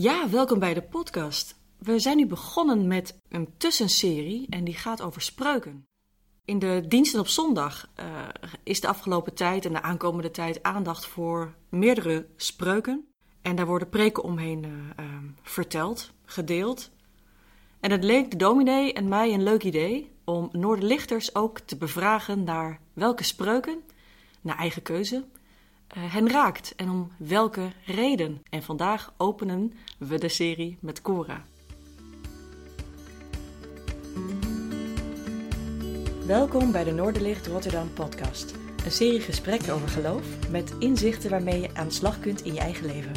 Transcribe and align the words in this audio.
Ja, 0.00 0.28
welkom 0.30 0.58
bij 0.58 0.74
de 0.74 0.82
podcast. 0.82 1.60
We 1.78 1.98
zijn 1.98 2.16
nu 2.16 2.26
begonnen 2.26 2.86
met 2.86 3.18
een 3.28 3.56
tussenserie 3.56 4.46
en 4.50 4.64
die 4.64 4.74
gaat 4.74 5.02
over 5.02 5.22
spreuken. 5.22 5.86
In 6.44 6.58
de 6.58 6.84
diensten 6.88 7.20
op 7.20 7.26
zondag 7.28 7.88
uh, 8.00 8.28
is 8.62 8.80
de 8.80 8.88
afgelopen 8.88 9.34
tijd 9.34 9.64
en 9.64 9.72
de 9.72 9.82
aankomende 9.82 10.30
tijd 10.30 10.62
aandacht 10.62 11.06
voor 11.06 11.54
meerdere 11.68 12.26
spreuken. 12.36 13.08
En 13.42 13.56
daar 13.56 13.66
worden 13.66 13.88
preken 13.88 14.22
omheen 14.22 14.64
uh, 14.64 14.70
uh, 15.04 15.16
verteld, 15.42 16.12
gedeeld. 16.24 16.90
En 17.80 17.90
het 17.90 18.04
leek 18.04 18.30
de 18.30 18.36
dominee 18.36 18.92
en 18.92 19.08
mij 19.08 19.34
een 19.34 19.42
leuk 19.42 19.64
idee 19.64 20.12
om 20.24 20.48
Noorderlichters 20.52 21.34
ook 21.34 21.58
te 21.58 21.76
bevragen 21.76 22.44
naar 22.44 22.80
welke 22.92 23.24
spreuken, 23.24 23.82
naar 24.40 24.58
eigen 24.58 24.82
keuze, 24.82 25.24
hen 25.94 26.30
raakt 26.30 26.74
en 26.74 26.90
om 26.90 27.12
welke 27.16 27.72
reden. 27.84 28.42
En 28.50 28.62
vandaag 28.62 29.14
openen 29.16 29.72
we 29.98 30.18
de 30.18 30.28
serie 30.28 30.78
met 30.80 31.00
Cora. 31.00 31.44
Welkom 36.26 36.72
bij 36.72 36.84
de 36.84 36.92
Noorderlicht 36.92 37.46
Rotterdam 37.46 37.92
podcast. 37.92 38.54
Een 38.84 38.90
serie 38.90 39.20
gesprekken 39.20 39.72
over 39.72 39.88
geloof 39.88 40.50
met 40.50 40.74
inzichten 40.78 41.30
waarmee 41.30 41.60
je 41.60 41.74
aan 41.74 41.88
de 41.88 41.94
slag 41.94 42.20
kunt 42.20 42.42
in 42.42 42.54
je 42.54 42.60
eigen 42.60 42.86
leven. 42.86 43.12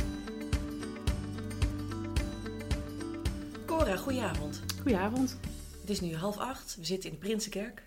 Cora, 3.66 3.96
goedenavond. 3.96 4.64
Goedenavond. 4.82 5.40
Het 5.82 5.90
is 5.90 6.02
nu 6.02 6.16
half 6.16 6.38
acht. 6.38 6.76
We 6.76 6.86
zitten 6.86 7.10
in 7.10 7.16
de 7.16 7.22
Prinsenkerk 7.22 7.84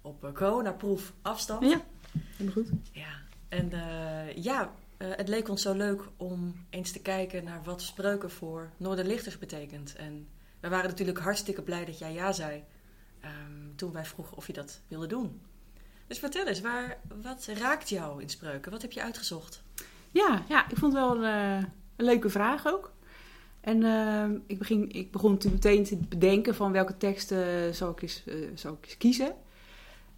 op 0.00 0.24
uh, 0.24 0.32
coronaproef 0.32 1.12
afstand. 1.22 1.70
Ja, 1.70 1.80
helemaal 2.36 2.52
goed. 2.52 2.68
Ja, 2.92 3.20
en 3.50 3.70
uh, 3.72 4.36
ja, 4.36 4.72
uh, 4.98 5.08
het 5.16 5.28
leek 5.28 5.48
ons 5.48 5.62
zo 5.62 5.74
leuk 5.74 6.02
om 6.16 6.66
eens 6.70 6.92
te 6.92 7.00
kijken 7.00 7.44
naar 7.44 7.62
wat 7.64 7.82
spreuken 7.82 8.30
voor 8.30 8.70
Noorderlichters 8.76 9.38
betekent. 9.38 9.94
En 9.96 10.28
we 10.60 10.68
waren 10.68 10.90
natuurlijk 10.90 11.18
hartstikke 11.18 11.62
blij 11.62 11.84
dat 11.84 11.98
jij 11.98 12.12
ja 12.12 12.32
zei 12.32 12.64
um, 13.24 13.72
toen 13.76 13.92
wij 13.92 14.04
vroegen 14.04 14.36
of 14.36 14.46
je 14.46 14.52
dat 14.52 14.80
wilde 14.88 15.06
doen. 15.06 15.40
Dus 16.06 16.18
vertel 16.18 16.46
eens, 16.46 16.60
waar, 16.60 16.98
wat 17.22 17.48
raakt 17.58 17.88
jou 17.88 18.22
in 18.22 18.28
spreuken? 18.28 18.70
Wat 18.70 18.82
heb 18.82 18.92
je 18.92 19.02
uitgezocht? 19.02 19.62
Ja, 20.10 20.44
ja 20.48 20.70
ik 20.70 20.76
vond 20.76 20.92
het 20.92 21.02
wel 21.02 21.16
een, 21.16 21.22
uh, 21.22 21.68
een 21.96 22.04
leuke 22.04 22.30
vraag 22.30 22.66
ook. 22.66 22.92
En 23.60 23.80
uh, 23.82 24.24
ik, 24.46 24.58
begin, 24.58 24.90
ik 24.92 25.10
begon 25.10 25.38
toen 25.38 25.52
meteen 25.52 25.84
te 25.84 25.96
bedenken 25.96 26.54
van 26.54 26.72
welke 26.72 26.96
teksten 26.96 27.74
zou 27.74 27.92
ik 27.92 28.02
eens, 28.02 28.22
zou 28.54 28.74
ik 28.74 28.84
eens 28.84 28.96
kiezen. 28.96 29.34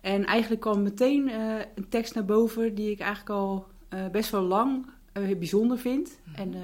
En 0.02 0.24
eigenlijk 0.24 0.60
kwam 0.60 0.82
meteen 0.82 1.28
uh, 1.28 1.58
een 1.74 1.88
tekst 1.88 2.14
naar 2.14 2.24
boven 2.24 2.74
die 2.74 2.90
ik 2.90 3.00
eigenlijk 3.00 3.30
al 3.30 3.66
uh, 3.94 4.08
best 4.08 4.30
wel 4.30 4.42
lang 4.42 4.86
uh, 5.18 5.36
bijzonder 5.38 5.78
vind. 5.78 6.18
Mm 6.24 6.34
-hmm. 6.34 6.54
En 6.54 6.62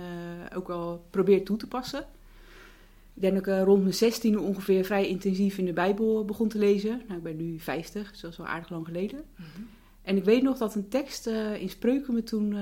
ook 0.54 0.66
wel 0.66 1.04
probeer 1.10 1.44
toe 1.44 1.56
te 1.56 1.66
passen. 1.66 2.06
Ik 3.14 3.24
denk 3.24 3.44
dat 3.44 3.46
ik 3.46 3.64
rond 3.64 3.82
mijn 3.82 3.94
zestiende 3.94 4.40
ongeveer 4.40 4.84
vrij 4.84 5.08
intensief 5.08 5.58
in 5.58 5.64
de 5.64 5.72
Bijbel 5.72 6.24
begon 6.24 6.48
te 6.48 6.58
lezen. 6.58 7.02
Nou, 7.06 7.18
ik 7.18 7.22
ben 7.22 7.36
nu 7.36 7.58
50, 7.58 8.10
dus 8.10 8.20
dat 8.20 8.30
is 8.30 8.36
wel 8.36 8.46
aardig 8.46 8.70
lang 8.70 8.86
geleden. 8.86 9.24
Mm 9.36 9.44
-hmm. 9.54 9.68
En 10.02 10.16
ik 10.16 10.24
weet 10.24 10.42
nog 10.42 10.58
dat 10.58 10.74
een 10.74 10.88
tekst 10.88 11.26
in 11.58 11.68
Spreuken 11.68 12.14
me 12.14 12.22
toen 12.22 12.56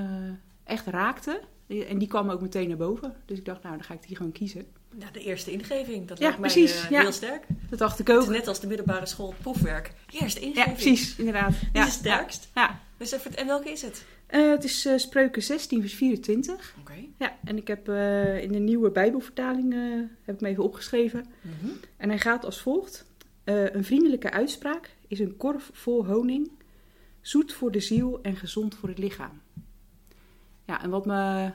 echt 0.64 0.86
raakte. 0.86 1.40
En 1.66 1.98
die 1.98 2.08
kwam 2.08 2.30
ook 2.30 2.40
meteen 2.40 2.68
naar 2.68 2.76
boven. 2.76 3.14
Dus 3.24 3.38
ik 3.38 3.44
dacht, 3.44 3.62
nou, 3.62 3.76
dan 3.76 3.84
ga 3.84 3.94
ik 3.94 4.06
die 4.06 4.16
gewoon 4.16 4.32
kiezen. 4.32 4.66
Ja, 4.98 5.06
de 5.12 5.20
eerste 5.20 5.50
ingeving. 5.50 6.08
Dat 6.08 6.18
ja, 6.18 6.24
lijkt 6.24 6.40
precies, 6.40 6.82
mij 6.82 6.90
ja. 6.90 7.00
heel 7.00 7.12
sterk. 7.12 7.44
Dat 7.70 7.78
dacht 7.78 7.98
ik 7.98 8.08
ook. 8.08 8.20
Het 8.20 8.30
is 8.30 8.36
net 8.36 8.48
als 8.48 8.60
de 8.60 8.66
middelbare 8.66 9.06
school 9.06 9.34
proefwerk. 9.40 9.92
Eerste 10.10 10.40
ingeving. 10.40 10.66
Ja, 10.66 10.72
precies, 10.72 11.16
inderdaad. 11.16 11.50
Die 11.60 11.68
ja. 11.72 11.80
is 11.80 11.86
het 11.86 11.98
sterkst. 11.98 12.48
Ja. 12.54 12.80
Dus 12.96 13.12
even, 13.12 13.36
en 13.36 13.46
welke 13.46 13.70
is 13.70 13.82
het? 13.82 14.04
Uh, 14.30 14.50
het 14.50 14.64
is 14.64 14.86
uh, 14.86 14.98
Spreuken 14.98 15.42
16 15.42 15.80
vers 15.80 15.94
24. 15.94 16.54
Oké. 16.54 16.90
Okay. 16.90 17.08
Ja, 17.18 17.36
en 17.44 17.56
ik 17.56 17.68
heb 17.68 17.88
in 18.42 18.52
de 18.52 18.58
nieuwe 18.58 18.90
Bijbelvertaling 18.90 19.74
heb 20.22 20.34
ik 20.34 20.40
me 20.40 20.48
even 20.48 20.64
opgeschreven. 20.64 21.24
Mm 21.40 21.52
-hmm. 21.60 21.80
En 21.96 22.08
hij 22.08 22.18
gaat 22.18 22.44
als 22.44 22.60
volgt. 22.60 23.06
een 23.44 23.84
vriendelijke 23.84 24.30
uitspraak 24.30 24.90
is 25.08 25.18
een 25.18 25.36
korf 25.36 25.70
vol 25.72 26.06
honing. 26.06 26.50
Zoet 27.20 27.52
voor 27.52 27.70
de 27.72 27.80
ziel 27.80 28.18
en 28.22 28.36
gezond 28.36 28.74
voor 28.74 28.88
het 28.88 28.98
lichaam. 28.98 29.40
Ja, 30.64 30.82
en 30.82 30.90
wat 30.90 31.06
me 31.06 31.50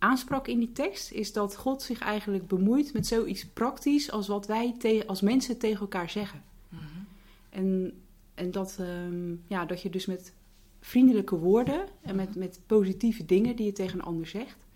aansprak 0.00 0.46
in 0.46 0.58
die 0.58 0.72
tekst 0.72 1.10
is 1.10 1.32
dat 1.32 1.56
God 1.56 1.82
zich 1.82 1.98
eigenlijk 1.98 2.46
bemoeit 2.46 2.92
met 2.92 3.06
zoiets 3.06 3.46
praktisch 3.46 4.10
als 4.10 4.28
wat 4.28 4.46
wij 4.46 4.74
te 4.78 5.04
als 5.06 5.20
mensen 5.20 5.58
tegen 5.58 5.80
elkaar 5.80 6.10
zeggen. 6.10 6.42
Mm 6.68 6.78
-hmm. 6.78 7.06
En, 7.50 7.92
en 8.34 8.50
dat, 8.50 8.78
um, 8.80 9.42
ja, 9.46 9.64
dat 9.64 9.82
je 9.82 9.90
dus 9.90 10.06
met 10.06 10.34
vriendelijke 10.80 11.36
woorden 11.36 11.86
en 12.00 12.16
met, 12.16 12.34
met 12.34 12.60
positieve 12.66 13.24
dingen 13.24 13.56
die 13.56 13.66
je 13.66 13.72
tegen 13.72 13.98
een 13.98 14.04
ander 14.04 14.26
zegt, 14.26 14.66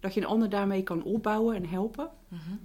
dat 0.00 0.14
je 0.14 0.20
een 0.20 0.26
ander 0.26 0.50
daarmee 0.50 0.82
kan 0.82 1.02
opbouwen 1.02 1.56
en 1.56 1.68
helpen. 1.68 2.10
Mm 2.28 2.38
-hmm. 2.38 2.60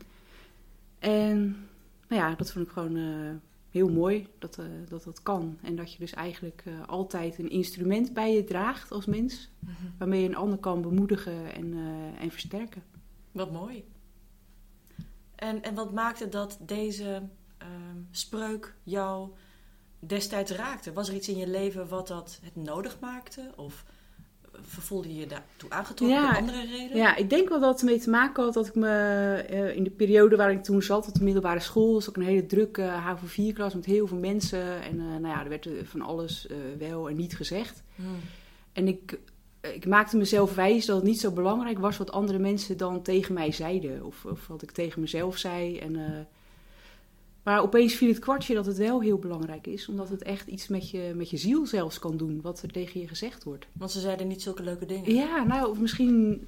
En 0.99 1.67
nou 2.07 2.21
ja, 2.21 2.35
dat 2.35 2.51
vond 2.51 2.65
ik 2.65 2.71
gewoon 2.71 2.95
uh, 2.95 3.31
heel 3.75 3.89
mooi 3.89 4.27
dat, 4.39 4.57
uh, 4.57 4.65
dat 4.89 5.03
dat 5.03 5.21
kan. 5.21 5.57
En 5.61 5.75
dat 5.75 5.93
je 5.93 5.99
dus 5.99 6.13
eigenlijk 6.13 6.63
uh, 6.67 6.87
altijd 6.87 7.37
een 7.37 7.49
instrument 7.49 8.13
bij 8.13 8.33
je 8.33 8.43
draagt 8.43 8.91
als 8.91 9.05
mens, 9.05 9.51
mm 9.59 9.69
-hmm. 9.69 9.93
waarmee 9.97 10.21
je 10.21 10.27
een 10.27 10.35
ander 10.35 10.57
kan 10.57 10.81
bemoedigen 10.81 11.53
en, 11.53 11.65
uh, 11.65 12.21
en 12.21 12.31
versterken. 12.31 12.83
Wat 13.31 13.51
mooi. 13.51 13.85
En, 15.35 15.63
en 15.63 15.75
wat 15.75 15.93
maakte 15.93 16.29
dat 16.29 16.57
deze 16.61 17.29
uh, 17.61 17.67
spreuk 18.11 18.75
jou 18.83 19.29
destijds 19.99 20.51
raakte? 20.51 20.93
Was 20.93 21.07
er 21.07 21.15
iets 21.15 21.29
in 21.29 21.37
je 21.37 21.47
leven 21.47 21.87
wat 21.87 22.07
dat 22.07 22.39
het 22.43 22.55
nodig 22.55 22.99
maakte? 22.99 23.51
Of 23.55 23.85
voelde 24.61 25.13
je 25.13 25.19
je 25.19 25.27
daartoe 25.27 25.69
aangetrokken 25.69 26.17
ja, 26.17 26.29
door 26.29 26.39
andere 26.39 26.61
redenen? 26.61 26.97
Ja, 26.97 27.15
ik 27.15 27.29
denk 27.29 27.49
wel 27.49 27.59
dat 27.59 27.71
het 27.71 27.79
ermee 27.79 27.99
te 27.99 28.09
maken 28.09 28.43
had 28.43 28.53
dat 28.53 28.67
ik 28.67 28.75
me 28.75 29.45
uh, 29.51 29.75
in 29.75 29.83
de 29.83 29.89
periode 29.89 30.35
waar 30.35 30.51
ik 30.51 30.63
toen 30.63 30.81
zat, 30.81 31.07
op 31.07 31.13
de 31.13 31.23
middelbare 31.23 31.59
school, 31.59 31.93
was 31.93 32.09
ook 32.09 32.15
een 32.15 32.23
hele 32.23 32.45
drukke 32.45 32.81
uh, 32.81 33.05
HAVO-4-klas 33.05 33.73
met 33.73 33.85
heel 33.85 34.07
veel 34.07 34.17
mensen. 34.17 34.81
En 34.81 34.95
uh, 34.95 35.03
nou 35.03 35.27
ja, 35.27 35.43
er 35.43 35.49
werd 35.49 35.69
van 35.83 36.01
alles 36.01 36.47
eh, 36.47 36.57
wel 36.77 37.09
en 37.09 37.15
niet 37.15 37.35
gezegd. 37.35 37.83
Hmm. 37.95 38.19
En 38.73 38.87
ik, 38.87 39.19
ik 39.61 39.85
maakte 39.85 40.17
mezelf 40.17 40.55
wijs 40.55 40.85
dat 40.85 40.95
het 40.95 41.05
niet 41.05 41.19
zo 41.19 41.31
belangrijk 41.31 41.79
was 41.79 41.97
wat 41.97 42.11
andere 42.11 42.39
mensen 42.39 42.77
dan 42.77 43.01
tegen 43.01 43.33
mij 43.33 43.51
zeiden. 43.51 44.05
Of, 44.05 44.25
of 44.25 44.47
wat 44.47 44.61
ik 44.61 44.71
tegen 44.71 45.01
mezelf 45.01 45.37
zei. 45.37 45.77
En, 45.77 46.27
maar 47.45 47.61
opeens 47.61 47.93
viel 47.93 48.07
het 48.07 48.19
kwartje 48.19 48.53
dat 48.53 48.65
het 48.65 48.77
wel 48.77 49.01
heel 49.01 49.17
belangrijk 49.17 49.67
is. 49.67 49.87
Omdat 49.87 50.09
het 50.09 50.23
echt 50.23 50.47
iets 50.47 50.67
met 50.67 50.89
je, 50.89 51.11
met 51.15 51.29
je 51.29 51.37
ziel 51.37 51.65
zelfs 51.65 51.99
kan 51.99 52.17
doen. 52.17 52.41
Wat 52.41 52.61
er 52.61 52.71
tegen 52.71 52.99
je 52.99 53.07
gezegd 53.07 53.43
wordt. 53.43 53.67
Want 53.73 53.91
ze 53.91 53.99
zeiden 53.99 54.27
niet 54.27 54.41
zulke 54.41 54.63
leuke 54.63 54.85
dingen. 54.85 55.13
Ja, 55.13 55.43
nou, 55.43 55.69
of 55.69 55.79
misschien 55.79 56.47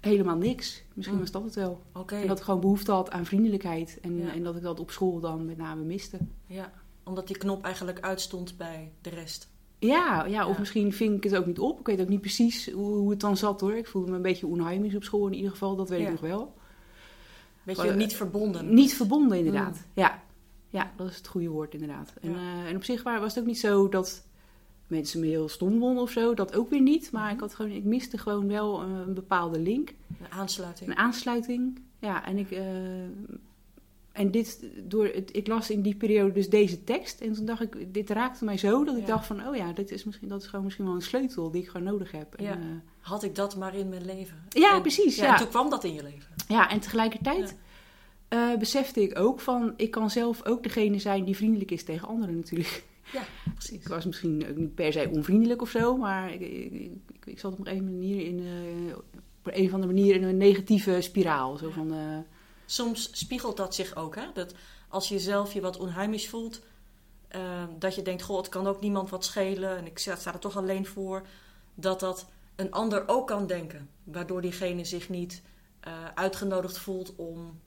helemaal 0.00 0.36
niks. 0.36 0.82
Misschien 0.94 1.16
mm. 1.16 1.22
was 1.22 1.32
dat 1.32 1.44
het 1.44 1.54
wel. 1.54 1.82
Okay. 1.92 2.20
En 2.20 2.26
dat 2.26 2.38
ik 2.38 2.44
gewoon 2.44 2.60
behoefte 2.60 2.92
had 2.92 3.10
aan 3.10 3.26
vriendelijkheid. 3.26 3.98
En, 4.00 4.18
ja. 4.18 4.32
en 4.32 4.42
dat 4.42 4.56
ik 4.56 4.62
dat 4.62 4.80
op 4.80 4.90
school 4.90 5.20
dan 5.20 5.46
met 5.46 5.56
name 5.56 5.82
miste. 5.82 6.18
Ja, 6.46 6.72
omdat 7.02 7.26
die 7.26 7.38
knop 7.38 7.64
eigenlijk 7.64 8.00
uitstond 8.00 8.56
bij 8.56 8.92
de 9.00 9.10
rest. 9.10 9.48
Ja, 9.78 10.24
ja, 10.24 10.46
of 10.46 10.52
ja. 10.52 10.58
misschien 10.58 10.92
ving 10.92 11.16
ik 11.16 11.24
het 11.24 11.36
ook 11.36 11.46
niet 11.46 11.58
op. 11.58 11.80
Ik 11.80 11.86
weet 11.86 12.00
ook 12.00 12.08
niet 12.08 12.20
precies 12.20 12.70
hoe, 12.70 12.96
hoe 12.96 13.10
het 13.10 13.20
dan 13.20 13.36
zat 13.36 13.60
hoor. 13.60 13.76
Ik 13.76 13.86
voelde 13.86 14.10
me 14.10 14.16
een 14.16 14.22
beetje 14.22 14.46
onheimisch 14.46 14.94
op 14.94 15.04
school 15.04 15.26
in 15.26 15.34
ieder 15.34 15.50
geval. 15.50 15.76
Dat 15.76 15.88
weet 15.88 16.00
ja. 16.00 16.06
ik 16.06 16.12
nog 16.12 16.20
wel. 16.20 16.54
Beetje 17.62 17.88
uh, 17.88 17.96
niet 17.96 18.16
verbonden. 18.16 18.74
Niet 18.74 18.94
verbonden 18.94 19.38
inderdaad, 19.38 19.76
mm. 19.76 20.02
ja. 20.02 20.21
Ja, 20.72 20.92
dat 20.96 21.08
is 21.08 21.16
het 21.16 21.26
goede 21.26 21.48
woord 21.48 21.74
inderdaad. 21.74 22.12
En, 22.20 22.30
uh, 22.30 22.68
en 22.68 22.76
op 22.76 22.84
zich 22.84 23.02
was 23.02 23.34
het 23.34 23.38
ook 23.38 23.48
niet 23.48 23.60
zo 23.60 23.88
dat 23.88 24.24
mensen 24.86 25.20
me 25.20 25.26
heel 25.26 25.48
stom 25.48 25.78
vonden 25.78 26.02
of 26.02 26.10
zo. 26.10 26.34
Dat 26.34 26.54
ook 26.54 26.70
weer 26.70 26.80
niet. 26.80 27.10
Maar 27.12 27.32
ik, 27.32 27.40
had 27.40 27.54
gewoon, 27.54 27.70
ik 27.70 27.84
miste 27.84 28.18
gewoon 28.18 28.48
wel 28.48 28.82
een, 28.82 28.90
een 28.90 29.14
bepaalde 29.14 29.58
link. 29.58 29.88
Een 30.20 30.30
aansluiting. 30.30 30.90
Een 30.90 30.96
aansluiting, 30.96 31.80
ja. 31.98 32.26
En 32.26 32.38
ik... 32.38 32.50
Uh, 32.50 32.60
en 34.12 34.30
dit, 34.30 34.64
door 34.76 35.06
het, 35.06 35.36
ik 35.36 35.46
las 35.46 35.70
in 35.70 35.82
die 35.82 35.94
periode 35.94 36.32
dus 36.32 36.48
deze 36.48 36.84
tekst. 36.84 37.20
En 37.20 37.32
toen 37.32 37.44
dacht 37.44 37.60
ik, 37.60 37.94
dit 37.94 38.10
raakte 38.10 38.44
mij 38.44 38.58
zo 38.58 38.84
dat 38.84 38.96
ik 38.96 39.00
ja. 39.00 39.06
dacht 39.06 39.26
van, 39.26 39.46
oh 39.46 39.56
ja, 39.56 39.72
dit 39.72 39.90
is 39.90 40.04
misschien, 40.04 40.28
dat 40.28 40.42
is 40.42 40.46
gewoon 40.46 40.64
misschien 40.64 40.84
wel 40.84 40.94
een 40.94 41.02
sleutel 41.02 41.50
die 41.50 41.62
ik 41.62 41.68
gewoon 41.68 41.86
nodig 41.86 42.10
heb. 42.10 42.34
Ja. 42.40 42.50
En, 42.50 42.62
uh, 42.62 42.66
Had 43.00 43.22
ik 43.22 43.34
dat 43.34 43.56
maar 43.56 43.74
in 43.74 43.88
mijn 43.88 44.04
leven. 44.04 44.36
Ja, 44.48 44.74
en, 44.74 44.80
precies. 44.80 45.16
Ja, 45.16 45.24
Ja, 45.24 45.32
En 45.32 45.38
toen 45.38 45.48
kwam 45.48 45.70
dat 45.70 45.84
in 45.84 45.94
je 45.94 46.02
leven. 46.02 46.34
Ja, 46.48 46.70
en 46.70 46.80
tegelijkertijd 46.80 47.56
uh, 48.32 48.56
besefte 48.56 49.02
ik 49.02 49.18
ook 49.18 49.40
van, 49.40 49.74
ik 49.76 49.90
kan 49.90 50.10
zelf 50.10 50.44
ook 50.44 50.62
degene 50.62 50.98
zijn 50.98 51.24
die 51.24 51.36
vriendelijk 51.36 51.70
is 51.70 51.84
tegen 51.84 52.08
anderen 52.08 52.36
natuurlijk. 52.36 52.84
Ja, 53.12 53.22
precies. 53.54 53.80
Ik 53.80 53.88
was 53.88 54.04
misschien 54.04 54.46
ook 54.50 54.56
niet 54.56 54.74
per 54.74 54.92
se 54.92 55.10
onvriendelijk 55.12 55.62
of 55.62 55.70
zo, 55.70 55.96
maar 55.96 56.32
ik, 56.32 56.40
ik, 56.40 56.72
ik, 56.72 57.26
ik 57.26 57.38
zat 57.38 57.52
op 57.52 57.66
een 57.66 57.84
manier 57.84 58.26
in, 58.26 58.38
uh, 58.38 58.96
op 59.38 59.52
een 59.52 59.66
of 59.66 59.72
andere 59.72 59.92
manier 59.92 60.14
in 60.14 60.22
een 60.22 60.36
negatieve 60.36 61.00
spiraal. 61.00 61.56
Zo 61.56 61.70
van... 61.70 61.94
Uh, 61.94 62.18
soms 62.66 63.10
spiegelt 63.12 63.56
dat 63.56 63.74
zich 63.74 63.96
ook. 63.96 64.14
Hè? 64.14 64.24
Dat 64.34 64.54
als 64.88 65.08
je 65.08 65.18
zelf 65.18 65.52
je 65.52 65.60
wat 65.60 65.78
onheimisch 65.78 66.28
voelt, 66.28 66.62
dat 67.78 67.94
je 67.94 68.02
denkt: 68.02 68.22
Goh, 68.22 68.36
het 68.36 68.48
kan 68.48 68.66
ook 68.66 68.80
niemand 68.80 69.10
wat 69.10 69.24
schelen 69.24 69.76
en 69.76 69.86
ik 69.86 69.98
sta 69.98 70.16
er 70.24 70.38
toch 70.38 70.56
alleen 70.56 70.86
voor. 70.86 71.26
Dat 71.74 72.00
dat 72.00 72.26
een 72.56 72.70
ander 72.70 73.08
ook 73.08 73.26
kan 73.26 73.46
denken, 73.46 73.88
waardoor 74.04 74.40
diegene 74.40 74.84
zich 74.84 75.08
niet 75.08 75.42
uitgenodigd 76.14 76.78
voelt 76.78 77.16
om 77.16 77.60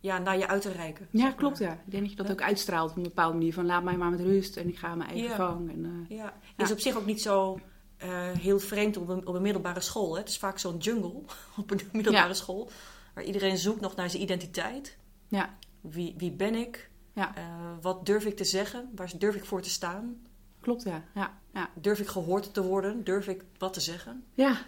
ja, 0.00 0.18
naar 0.18 0.38
je 0.38 0.46
uit 0.46 0.62
te 0.62 0.72
reiken. 0.72 1.08
Ja, 1.10 1.30
klopt. 1.30 1.58
Ja. 1.58 1.72
Ik 1.72 1.90
denk 1.90 2.02
dat 2.02 2.10
je 2.10 2.16
dat 2.16 2.26
ja. 2.26 2.32
ook 2.32 2.42
uitstraalt 2.42 2.90
op 2.90 2.96
een 2.96 3.02
bepaalde 3.02 3.36
manier. 3.36 3.52
Van 3.52 3.66
laat 3.66 3.82
mij 3.82 3.96
maar 3.96 4.10
met 4.10 4.20
rust 4.20 4.56
en 4.56 4.68
ik 4.68 4.78
ga 4.78 4.94
mijn 4.94 5.10
eigen 5.10 5.28
ja. 5.28 5.34
gang. 5.34 5.70
En, 5.70 6.06
ja. 6.08 6.34
Is 6.56 6.72
op 6.72 6.80
zich 6.80 6.96
ook 6.96 7.06
niet 7.06 7.22
zo 7.22 7.60
eh, 7.96 8.30
heel 8.30 8.58
vreemd 8.58 8.96
op 8.96 9.08
een, 9.08 9.26
op 9.26 9.34
een 9.34 9.42
middelbare 9.42 9.80
school. 9.80 10.12
Hè? 10.12 10.18
Het 10.18 10.28
is 10.28 10.38
vaak 10.38 10.58
zo'n 10.58 10.76
jungle 10.76 11.22
op 11.60 11.70
een 11.70 11.80
middelbare 11.92 12.34
school. 12.34 12.70
Waar 13.14 13.24
iedereen 13.24 13.58
zoekt 13.58 13.80
nog 13.80 13.96
naar 13.96 14.10
zijn 14.10 14.22
identiteit. 14.22 14.96
Ja, 15.28 15.56
Wie, 15.80 16.14
wie 16.16 16.32
ben 16.32 16.54
ik? 16.54 16.90
Ja. 17.12 17.36
Eh, 17.36 17.44
wat 17.80 18.06
durf 18.06 18.24
ik 18.24 18.36
te 18.36 18.44
zeggen? 18.44 18.90
Waar 18.94 19.12
durf 19.18 19.34
ik 19.34 19.44
voor 19.44 19.62
te 19.62 19.70
staan? 19.70 20.26
klopt 20.60 20.82
ja. 20.82 21.04
Ja, 21.14 21.38
ja. 21.52 21.70
Durf 21.74 22.00
ik 22.00 22.06
gehoord 22.06 22.54
te 22.54 22.62
worden? 22.62 23.04
Durf 23.04 23.28
ik 23.28 23.44
wat 23.58 23.72
te 23.72 23.80
zeggen? 23.80 24.24
Ja, 24.34 24.58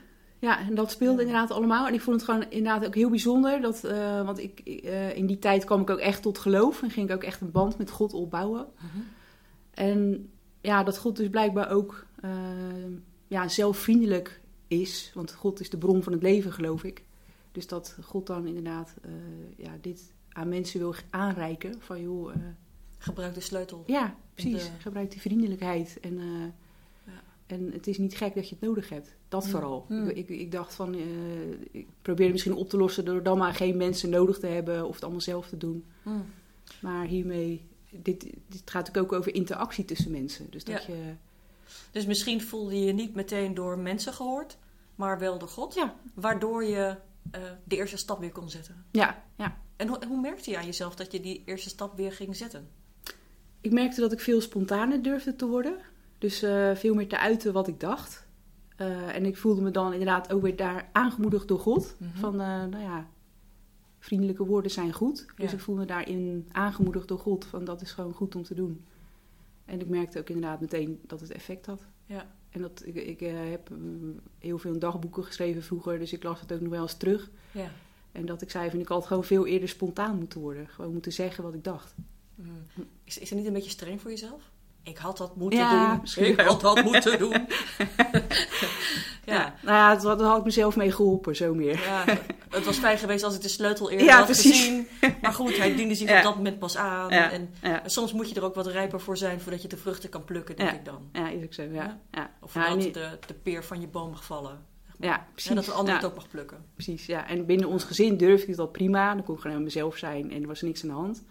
ja, 0.40 0.58
en 0.60 0.74
dat 0.74 0.90
speelde 0.90 1.22
Ja. 1.22 1.26
inderdaad 1.28 1.50
allemaal. 1.50 1.86
En 1.86 1.94
ik 1.94 2.00
vond 2.00 2.16
het 2.20 2.24
gewoon 2.30 2.50
inderdaad 2.50 2.86
ook 2.86 2.94
heel 2.94 3.08
bijzonder. 3.10 3.60
Dat, 3.60 3.84
eh, 3.84 4.24
want 4.24 4.38
ik, 4.38 4.60
eh, 4.60 5.16
in 5.16 5.26
die 5.26 5.38
tijd 5.38 5.64
kwam 5.64 5.80
ik 5.80 5.90
ook 5.90 5.98
echt 5.98 6.22
tot 6.22 6.38
geloof. 6.38 6.82
En 6.82 6.90
ging 6.90 7.08
ik 7.08 7.14
ook 7.14 7.22
echt 7.22 7.40
een 7.40 7.50
band 7.50 7.78
met 7.78 7.90
God 7.90 8.12
opbouwen. 8.12 8.66
En 9.70 10.30
ja, 10.60 10.82
dat 10.84 10.98
God 10.98 11.16
dus 11.16 11.28
blijkbaar 11.28 11.70
ook 11.70 12.06
eh, 12.20 12.30
ja, 13.28 13.48
zelfvriendelijk 13.48 14.40
is. 14.68 15.10
Want 15.14 15.32
God 15.32 15.60
is 15.60 15.70
de 15.70 15.78
bron 15.78 16.02
van 16.02 16.12
het 16.12 16.22
leven, 16.22 16.52
geloof 16.52 16.84
ik. 16.84 17.04
Dus 17.52 17.66
dat 17.66 17.96
God 18.02 18.26
dan 18.26 18.46
inderdaad 18.46 18.94
ja, 19.56 19.70
dit 19.80 20.12
aan 20.32 20.48
mensen 20.48 20.80
wil 20.80 20.94
aanreiken. 21.10 21.74
Van 21.78 22.00
joh, 22.02 22.32
Gebruik 22.98 23.34
de 23.34 23.40
sleutel. 23.40 23.82
ja, 23.86 24.14
precies. 24.34 24.64
de- 24.64 24.70
Gebruik 24.78 25.10
die 25.10 25.20
vriendelijkheid. 25.20 25.98
En. 26.00 26.18
En 27.50 27.70
het 27.72 27.86
is 27.86 27.98
niet 27.98 28.16
gek 28.16 28.34
dat 28.34 28.48
je 28.48 28.54
het 28.58 28.64
nodig 28.68 28.88
hebt. 28.88 29.14
Dat 29.28 29.44
Mm. 29.44 29.50
vooral. 29.50 29.86
Mm. 29.88 30.08
Ik, 30.08 30.16
ik, 30.16 30.28
ik 30.28 30.52
dacht 30.52 30.74
van, 30.74 30.94
eh, 30.94 31.00
ik 31.70 31.86
probeer 32.02 32.24
het 32.24 32.32
misschien 32.32 32.54
op 32.54 32.68
te 32.68 32.76
lossen 32.76 33.04
door 33.04 33.22
dan 33.22 33.38
maar 33.38 33.54
geen 33.54 33.76
mensen 33.76 34.10
nodig 34.10 34.38
te 34.38 34.46
hebben 34.46 34.86
of 34.86 34.94
het 34.94 35.02
allemaal 35.02 35.20
zelf 35.20 35.48
te 35.48 35.56
doen. 35.56 35.84
Hm. 36.02 36.10
Maar 36.80 37.06
hiermee, 37.06 37.64
dit, 37.90 38.26
dit 38.48 38.62
gaat 38.64 38.98
ook 38.98 39.12
over 39.12 39.34
interactie 39.34 39.84
tussen 39.84 40.10
mensen. 40.10 40.46
Dus 40.50 40.64
dat 40.64 40.84
Ja. 40.84 40.94
je, 40.94 41.12
Dus 41.90 42.06
misschien 42.06 42.40
voelde 42.42 42.78
je 42.78 42.84
je 42.84 42.92
niet 42.92 43.14
meteen 43.14 43.54
door 43.54 43.78
mensen 43.78 44.12
gehoord, 44.12 44.56
maar 44.94 45.18
wel 45.18 45.38
door 45.38 45.48
God. 45.48 45.74
ja, 45.74 45.94
Waardoor 46.14 46.64
je 46.64 46.96
eh, 47.30 47.40
de 47.64 47.76
eerste 47.76 47.96
stap 47.96 48.20
weer 48.20 48.32
kon 48.32 48.50
zetten. 48.50 48.84
ja, 48.90 49.22
ja. 49.36 49.58
En 49.76 49.88
hoe 50.06 50.20
merkte 50.20 50.50
je 50.50 50.58
aan 50.58 50.64
jezelf 50.66 50.94
dat 50.94 51.12
je 51.12 51.20
die 51.20 51.42
eerste 51.44 51.68
stap 51.68 51.96
weer 51.96 52.12
ging 52.12 52.36
zetten? 52.36 52.68
Ik 53.60 53.72
merkte 53.72 54.00
dat 54.00 54.12
ik 54.12 54.20
veel 54.20 54.40
spontaner 54.40 55.02
durfde 55.02 55.36
te 55.36 55.46
worden. 55.46 55.76
Dus 56.20 56.42
eh, 56.42 56.74
veel 56.74 56.94
meer 56.94 57.08
te 57.08 57.18
uiten 57.18 57.52
wat 57.52 57.68
ik 57.68 57.80
dacht. 57.80 58.26
Eh, 58.76 59.14
en 59.14 59.26
ik 59.26 59.36
voelde 59.36 59.60
me 59.60 59.70
dan 59.70 59.92
inderdaad 59.92 60.32
ook 60.32 60.42
weer 60.42 60.56
daar 60.56 60.88
aangemoedigd 60.92 61.48
door 61.48 61.58
God. 61.58 61.96
Mhm. 61.98 62.18
Van, 62.18 62.32
eh, 62.32 62.46
nou 62.46 62.78
ja, 62.78 63.08
vriendelijke 63.98 64.44
woorden 64.44 64.70
zijn 64.70 64.92
goed. 64.92 65.26
Dus 65.36 65.50
Ja. 65.50 65.56
ik 65.56 65.62
voelde 65.62 65.80
me 65.80 65.86
daarin 65.86 66.48
aangemoedigd 66.52 67.08
door 67.08 67.18
God. 67.18 67.44
Van 67.44 67.64
dat 67.64 67.80
is 67.82 67.92
gewoon 67.92 68.12
goed 68.12 68.34
om 68.34 68.42
te 68.42 68.54
doen. 68.54 68.84
En 69.64 69.80
ik 69.80 69.88
merkte 69.88 70.18
ook 70.18 70.28
inderdaad 70.28 70.60
meteen 70.60 71.00
dat 71.06 71.20
het 71.20 71.30
effect 71.30 71.66
had. 71.66 71.86
Ja. 72.06 72.26
En 72.50 72.60
dat, 72.60 72.82
ik, 72.84 72.94
ik 72.94 73.20
heb 73.20 73.70
mm, 73.70 74.20
heel 74.38 74.58
veel 74.58 74.78
dagboeken 74.78 75.24
geschreven 75.24 75.62
vroeger. 75.62 75.98
Dus 75.98 76.12
ik 76.12 76.22
las 76.22 76.40
het 76.40 76.52
ook 76.52 76.60
nog 76.60 76.70
wel 76.70 76.82
eens 76.82 76.96
terug. 76.96 77.30
Ja. 77.52 77.70
En 78.12 78.26
dat 78.26 78.42
ik 78.42 78.50
zei, 78.50 78.70
vind 78.70 78.82
ik 78.82 78.88
had 78.88 79.06
gewoon 79.06 79.24
veel 79.24 79.46
eerder 79.46 79.68
spontaan 79.68 80.18
moeten 80.18 80.40
worden. 80.40 80.68
Gewoon 80.68 80.92
moeten 80.92 81.12
zeggen 81.12 81.44
wat 81.44 81.54
ik 81.54 81.64
dacht. 81.64 81.94
Hm. 82.34 82.42
Is, 83.04 83.18
is 83.18 83.28
het 83.30 83.38
niet 83.38 83.46
een 83.48 83.52
beetje 83.52 83.70
streng 83.70 84.00
voor 84.00 84.10
jezelf? 84.10 84.50
Ik 84.82 84.96
had 84.98 85.16
dat 85.16 85.36
moeten 85.36 85.58
Ja, 85.58 85.90
doen. 85.90 86.00
misschien 86.00 86.24
Ik 86.26 86.40
had 86.40 86.60
dat 86.60 86.82
moeten 86.84 87.18
doen. 87.18 87.32
ja. 89.24 89.54
Nou 89.62 89.76
ja, 89.76 89.94
dat, 89.96 90.18
daar 90.18 90.28
had 90.28 90.38
ik 90.38 90.44
mezelf 90.44 90.76
mee 90.76 90.92
geholpen, 90.92 91.36
zo 91.36 91.54
meer. 91.54 91.80
Ja, 91.80 92.04
het 92.50 92.64
was 92.64 92.76
fijn 92.78 92.98
geweest 92.98 93.24
als 93.24 93.34
ik 93.34 93.40
de 93.42 93.48
sleutel 93.48 93.90
eerder 93.90 94.06
Ja, 94.06 94.16
had 94.16 94.24
precies. 94.24 94.58
gezien. 94.58 94.86
Maar 95.20 95.32
goed, 95.32 95.56
hij 95.56 95.74
diende 95.76 95.94
zich 95.94 96.16
op 96.16 96.22
dat 96.22 96.36
moment 96.36 96.58
pas 96.58 96.76
aan. 96.76 97.10
En 97.10 97.50
soms 97.86 98.12
moet 98.12 98.28
je 98.28 98.34
er 98.34 98.44
ook 98.44 98.54
wat 98.54 98.66
rijper 98.66 99.00
voor 99.00 99.16
zijn 99.16 99.40
voordat 99.40 99.62
je 99.62 99.68
de 99.68 99.76
vruchten 99.76 100.08
kan 100.10 100.24
plukken, 100.24 100.56
denk 100.56 100.70
ik 100.70 100.84
dan. 100.84 101.08
ja 101.12 101.28
is 101.28 101.44
ook 101.44 101.54
zo, 101.54 101.62
ja. 101.62 102.00
Of 102.40 102.54
Ja, 102.54 102.66
en 102.66 102.72
dat 102.72 102.82
die- 102.82 102.92
de, 102.92 103.18
de 103.26 103.34
peer 103.34 103.64
van 103.64 103.80
je 103.80 103.86
boom 103.88 104.10
mag 104.10 104.24
vallen. 104.24 104.58
zeg 104.86 104.98
maar. 104.98 105.08
ja 105.08 105.26
precies. 105.32 105.50
En 105.50 105.56
dat 105.56 105.64
de 105.64 105.72
ander 105.72 105.94
het 105.94 106.04
ook 106.04 106.14
mag 106.14 106.28
plukken. 106.28 106.64
precies, 106.74 107.06
ja. 107.06 107.28
En 107.28 107.46
binnen 107.46 107.68
ons 107.68 107.84
gezin 107.84 108.16
durfde 108.16 108.46
ik 108.50 108.56
dat 108.56 108.72
prima. 108.72 109.14
Dan 109.14 109.24
kon 109.24 109.34
ik 109.34 109.40
gewoon 109.40 109.56
aan 109.56 109.62
mezelf 109.62 109.96
zijn 109.96 110.30
en 110.32 110.40
er 110.42 110.48
was 110.48 110.62
niks 110.62 110.82
aan 110.82 110.88
de 110.88 110.94
hand. 110.94 111.24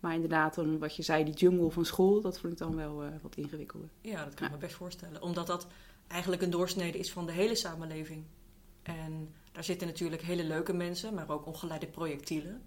Maar 0.00 0.14
inderdaad, 0.14 0.54
dan, 0.54 0.78
wat 0.78 0.96
je 0.96 1.02
zei, 1.02 1.24
die 1.24 1.34
jungle 1.34 1.70
van 1.70 1.84
school, 1.84 2.20
dat 2.20 2.38
vond 2.40 2.52
ik 2.52 2.58
dan 2.58 2.76
wel 2.76 3.02
eh, 3.04 3.08
wat 3.22 3.36
ingewikkelder. 3.36 3.88
Ja, 4.00 4.24
dat 4.24 4.34
kan 4.34 4.44
ik 4.46 4.50
Ja. 4.52 4.58
me 4.58 4.62
best 4.66 4.74
voorstellen. 4.74 5.22
Omdat 5.22 5.46
dat 5.46 5.66
eigenlijk 6.08 6.42
een 6.42 6.50
doorsnede 6.50 6.98
is 6.98 7.12
van 7.12 7.26
de 7.26 7.32
hele 7.32 7.54
samenleving. 7.54 8.24
En 8.82 9.34
daar 9.52 9.64
zitten 9.64 9.86
natuurlijk 9.86 10.22
hele 10.22 10.44
leuke 10.44 10.72
mensen, 10.72 11.14
maar 11.14 11.28
ook 11.30 11.46
ongeleide 11.46 11.86
projectielen. 11.86 12.62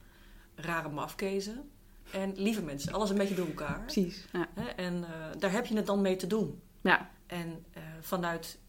Rare 0.55 0.89
mafkezen. 0.89 1.69
En 2.11 2.33
lieve 2.35 2.61
mensen. 2.61 2.93
Alles 2.93 3.09
een 3.09 3.17
beetje 3.17 3.35
door 3.35 3.47
elkaar. 3.47 3.79
Precies, 3.81 4.25
ja. 4.31 4.47
En 4.75 5.03
eh, 5.03 5.09
daar 5.39 5.51
heb 5.51 5.65
je 5.65 5.75
het 5.75 5.85
dan 5.85 6.01
mee 6.01 6.15
te 6.15 6.27
doen. 6.27 6.61
Ja, 6.81 7.09
En 7.27 7.65
eh, 7.71 7.83
vanuit 8.01 8.59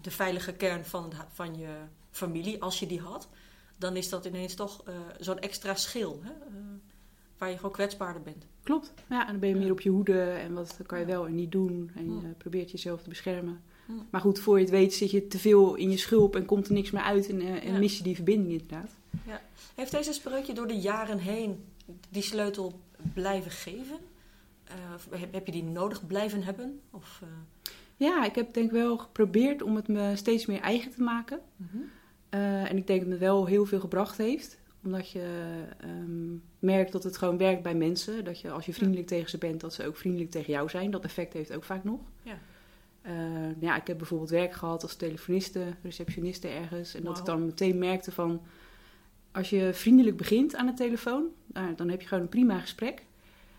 de 0.00 0.10
veilige 0.10 0.52
kern 0.52 0.84
van, 0.84 1.12
van 1.32 1.58
je 1.58 1.76
familie, 2.10 2.62
als 2.62 2.78
je 2.78 2.86
die 2.86 3.00
had, 3.00 3.28
dan 3.78 3.96
is 3.96 4.08
dat 4.08 4.24
ineens 4.24 4.54
toch 4.54 4.82
zo'n 5.18 5.38
extra 5.38 5.74
schil. 5.74 6.20
Hè? 6.22 6.32
Waar 7.38 7.50
je 7.50 7.56
gewoon 7.56 7.70
kwetsbaarder 7.72 8.22
bent. 8.22 8.46
klopt. 8.62 8.92
Ja, 9.08 9.20
en 9.26 9.30
dan 9.30 9.40
ben 9.40 9.48
je 9.48 9.54
meer 9.54 9.70
op 9.70 9.80
je 9.80 9.90
hoede 9.90 10.20
en 10.22 10.54
wat 10.54 10.78
kan 10.86 10.98
je 11.00 11.06
Ja. 11.06 11.10
wel 11.12 11.26
en 11.26 11.34
niet 11.34 11.52
doen. 11.52 11.90
En 11.94 12.04
je 12.14 12.26
Ja. 12.26 12.34
probeert 12.38 12.70
jezelf 12.70 13.02
te 13.02 13.08
beschermen. 13.08 13.60
Ja. 13.88 13.94
Maar 14.10 14.20
goed, 14.20 14.38
voor 14.38 14.54
je 14.56 14.60
het 14.62 14.70
weet 14.72 14.94
zit 14.94 15.10
je 15.10 15.26
te 15.28 15.38
veel 15.38 15.74
in 15.74 15.90
je 15.90 15.96
schulp 15.96 16.36
en 16.36 16.44
komt 16.44 16.66
er 16.66 16.72
niks 16.72 16.90
meer 16.90 17.02
uit. 17.02 17.28
En, 17.28 17.40
eh, 17.40 17.64
en 17.66 17.72
Ja. 17.72 17.78
mis 17.78 17.96
je 17.98 18.02
die 18.02 18.14
verbinding 18.14 18.50
inderdaad. 18.52 18.90
Heeft 19.74 19.90
deze 19.92 20.12
spreuk 20.12 20.44
je 20.44 20.52
door 20.52 20.66
de 20.66 20.78
jaren 20.80 21.18
heen 21.18 21.64
die 22.10 22.22
sleutel 22.22 22.80
blijven 23.14 23.50
geven? 23.50 23.96
Eh, 24.64 24.74
heb, 25.20 25.32
heb 25.32 25.46
je 25.46 25.52
die 25.52 25.64
nodig 25.64 26.06
blijven 26.06 26.42
hebben? 26.42 26.80
Of, 26.90 27.20
eh, 27.22 27.28
Ja, 27.96 28.24
ik 28.24 28.34
heb 28.34 28.54
denk 28.54 28.66
ik 28.66 28.72
wel 28.72 28.96
geprobeerd 28.98 29.62
om 29.62 29.76
het 29.76 29.88
me 29.88 30.12
steeds 30.16 30.46
meer 30.46 30.60
eigen 30.60 30.90
te 30.90 31.02
maken. 31.02 31.40
Eh, 32.28 32.70
en 32.70 32.76
ik 32.76 32.86
denk 32.86 33.00
dat 33.00 33.08
het 33.10 33.18
me 33.20 33.26
wel 33.26 33.46
heel 33.46 33.64
veel 33.66 33.80
gebracht 33.80 34.16
heeft. 34.16 34.58
Omdat 34.86 35.10
je 35.10 35.64
ehm, 35.80 36.36
merkt 36.58 36.92
dat 36.92 37.04
het 37.04 37.16
gewoon 37.16 37.38
werkt 37.38 37.62
bij 37.62 37.74
mensen. 37.74 38.24
Dat 38.24 38.40
je 38.40 38.50
als 38.50 38.66
je 38.66 38.72
vriendelijk 38.72 39.06
tegen 39.06 39.30
ze 39.30 39.38
bent, 39.38 39.60
dat 39.60 39.74
ze 39.74 39.86
ook 39.86 39.96
vriendelijk 39.96 40.30
tegen 40.30 40.52
jou 40.52 40.68
zijn. 40.68 40.90
Dat 40.90 41.04
effect 41.04 41.32
heeft 41.32 41.52
ook 41.54 41.64
vaak 41.64 41.84
nog. 41.84 42.00
Ja. 42.22 42.38
Eh, 43.02 43.60
ja, 43.60 43.76
ik 43.76 43.86
heb 43.86 43.98
bijvoorbeeld 43.98 44.30
werk 44.30 44.52
gehad 44.52 44.82
als 44.82 44.96
telefoniste, 44.96 45.64
receptioniste 45.82 46.48
ergens. 46.48 46.94
En 46.94 47.02
dat 47.02 47.18
ik 47.18 47.24
dan 47.24 47.46
meteen 47.46 47.78
merkte 47.78 48.12
van... 48.12 48.42
Als 49.32 49.50
je 49.50 49.70
vriendelijk 49.72 50.16
begint 50.16 50.54
aan 50.54 50.66
de 50.66 50.74
telefoon, 50.74 51.26
nou, 51.46 51.74
dan 51.74 51.88
heb 51.88 52.00
je 52.00 52.08
gewoon 52.08 52.22
een 52.22 52.28
prima 52.28 52.58
gesprek. 52.58 53.02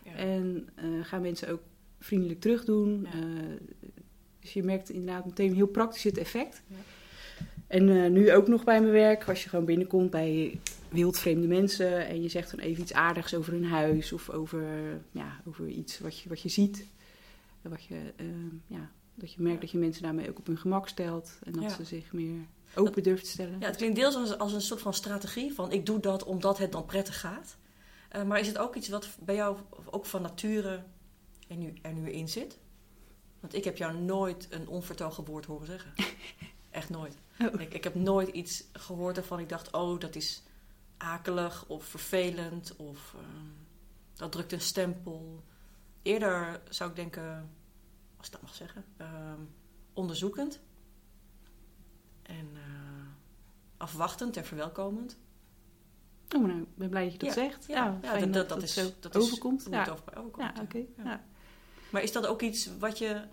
Ja. 0.03 0.11
En 0.11 0.69
eh, 0.75 0.85
gaan 1.01 1.21
mensen 1.21 1.49
ook 1.49 1.61
vriendelijk 1.99 2.39
terug 2.39 2.65
doen. 2.65 3.07
Ja. 3.11 3.19
Eh, 3.19 3.87
dus 4.39 4.53
je 4.53 4.63
merkt 4.63 4.89
inderdaad 4.89 5.25
meteen 5.25 5.53
heel 5.53 5.67
praktisch 5.67 6.03
het 6.03 6.17
effect. 6.17 6.61
Ja. 6.67 6.75
En 7.67 8.13
nu 8.13 8.33
ook 8.33 8.47
nog 8.47 8.63
bij 8.63 8.81
mijn 8.81 8.93
werk, 8.93 9.27
als 9.27 9.43
je 9.43 9.49
gewoon 9.49 9.65
binnenkomt 9.65 10.09
bij 10.09 10.59
wildvreemde 10.89 11.47
mensen 11.47 12.07
en 12.07 12.21
je 12.21 12.29
zegt 12.29 12.51
dan 12.51 12.59
even 12.59 12.81
iets 12.81 12.93
aardigs 12.93 13.33
over 13.35 13.53
hun 13.53 13.65
huis 13.65 14.13
of 14.13 14.29
over, 14.29 14.65
ja, 15.11 15.41
over 15.45 15.67
iets 15.67 15.99
wat 15.99 16.19
je, 16.19 16.29
wat 16.29 16.41
je 16.41 16.49
ziet. 16.49 16.87
En 17.61 17.69
Wat 17.69 17.83
je, 17.83 18.13
eh, 18.15 18.25
ja, 18.67 18.91
dat 19.15 19.33
je 19.33 19.41
merkt 19.41 19.61
dat 19.61 19.71
je 19.71 19.77
mensen 19.77 20.03
daarmee 20.03 20.29
ook 20.29 20.39
op 20.39 20.47
hun 20.47 20.57
gemak 20.57 20.87
stelt 20.87 21.39
en 21.43 21.51
dat 21.51 21.63
Ja. 21.63 21.69
ze 21.69 21.83
zich 21.83 22.13
meer 22.13 22.39
open 22.75 23.03
durft 23.03 23.23
te 23.23 23.29
stellen. 23.29 23.59
Ja, 23.59 23.65
het 23.67 23.75
klinkt 23.75 23.95
deels 23.95 24.15
als, 24.15 24.37
als 24.37 24.53
een 24.53 24.61
soort 24.61 24.81
van 24.81 24.93
strategie 24.93 25.53
van 25.53 25.71
ik 25.71 25.85
doe 25.85 25.99
dat 25.99 26.23
omdat 26.23 26.57
het 26.57 26.71
dan 26.71 26.85
prettig 26.85 27.19
gaat. 27.19 27.57
Eh, 28.09 28.23
maar 28.23 28.39
is 28.39 28.47
het 28.47 28.57
ook 28.57 28.75
iets 28.75 28.89
wat 28.89 29.07
bij 29.19 29.35
jou 29.35 29.57
ook 29.85 30.05
van 30.05 30.21
nature 30.21 30.83
er 31.47 31.55
nu, 31.57 31.73
er 31.81 31.93
nu 31.93 32.11
in 32.11 32.29
zit? 32.29 32.57
Want 33.39 33.53
ik 33.55 33.63
heb 33.63 33.77
jou 33.77 33.97
nooit 33.97 34.47
een 34.49 34.67
onvertogen 34.67 35.25
woord 35.25 35.45
horen 35.45 35.65
zeggen. 35.67 35.93
Echt 36.69 36.89
nooit. 36.89 37.17
Oh. 37.39 37.61
Ik, 37.61 37.73
ik 37.73 37.83
heb 37.83 37.95
nooit 37.95 38.27
iets 38.27 38.63
gehoord 38.73 39.15
waarvan 39.15 39.39
ik 39.39 39.49
dacht, 39.49 39.71
oh, 39.71 39.99
dat 39.99 40.15
is 40.15 40.43
akelig 40.97 41.65
of 41.67 41.83
vervelend 41.85 42.75
of 42.75 43.13
ehm, 43.17 43.45
dat 44.13 44.31
drukt 44.31 44.51
een 44.51 44.61
stempel. 44.61 45.43
Eerder 46.01 46.61
zou 46.69 46.89
ik 46.89 46.95
denken, 46.95 47.49
als 48.17 48.25
ik 48.27 48.31
dat 48.31 48.41
mag 48.41 48.53
zeggen, 48.55 48.85
ehm, 48.97 49.39
onderzoekend 49.93 50.59
en 52.23 52.49
eh, 52.53 52.61
afwachtend 53.77 54.37
en 54.37 54.45
verwelkomend. 54.45 55.17
Oh, 56.35 56.45
nou, 56.47 56.61
ik 56.61 56.75
ben 56.75 56.89
blij 56.89 57.03
dat 57.03 57.11
je 57.11 57.17
dat 57.17 57.27
Ja, 57.27 57.33
zegt. 57.33 57.65
Ja, 57.67 57.75
Ja, 57.75 57.97
ja, 58.01 58.09
fijn 58.09 58.31
dat, 58.31 58.33
dat, 58.33 58.49
dat 58.49 58.63
is, 58.63 58.73
zo 58.73 58.89
dat 58.99 59.15
overkomt. 59.17 59.63
hoe 59.63 59.73
Ja. 59.73 59.79
het 59.79 59.89
over 59.89 60.03
mij 60.05 60.17
overkomt. 60.17 60.51
Ja, 60.55 60.61
oké. 60.61 60.77
Ja. 60.77 61.03
Ja. 61.03 61.23
Maar 61.91 62.03
is 62.03 62.11
dat 62.11 62.25
ook 62.27 62.41
iets 62.41 62.69
wat, 62.79 62.97
je, 62.97 63.23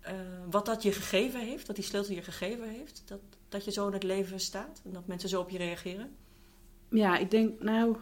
eh, 0.00 0.14
wat 0.50 0.66
dat 0.66 0.82
je 0.82 0.92
gegeven 0.92 1.40
heeft, 1.40 1.66
dat 1.66 1.76
die 1.76 1.84
sleutel 1.84 2.14
je 2.14 2.22
gegeven 2.22 2.68
heeft? 2.68 3.02
Dat, 3.08 3.20
dat 3.48 3.64
je 3.64 3.70
zo 3.72 3.86
in 3.86 3.92
het 3.92 4.02
leven 4.02 4.40
staat 4.40 4.80
en 4.84 4.92
dat 4.92 5.06
mensen 5.06 5.28
zo 5.28 5.40
op 5.40 5.50
je 5.50 5.58
reageren? 5.58 6.16
Ja, 6.90 7.16
ik 7.18 7.30
denk, 7.30 7.60
nou, 7.62 7.96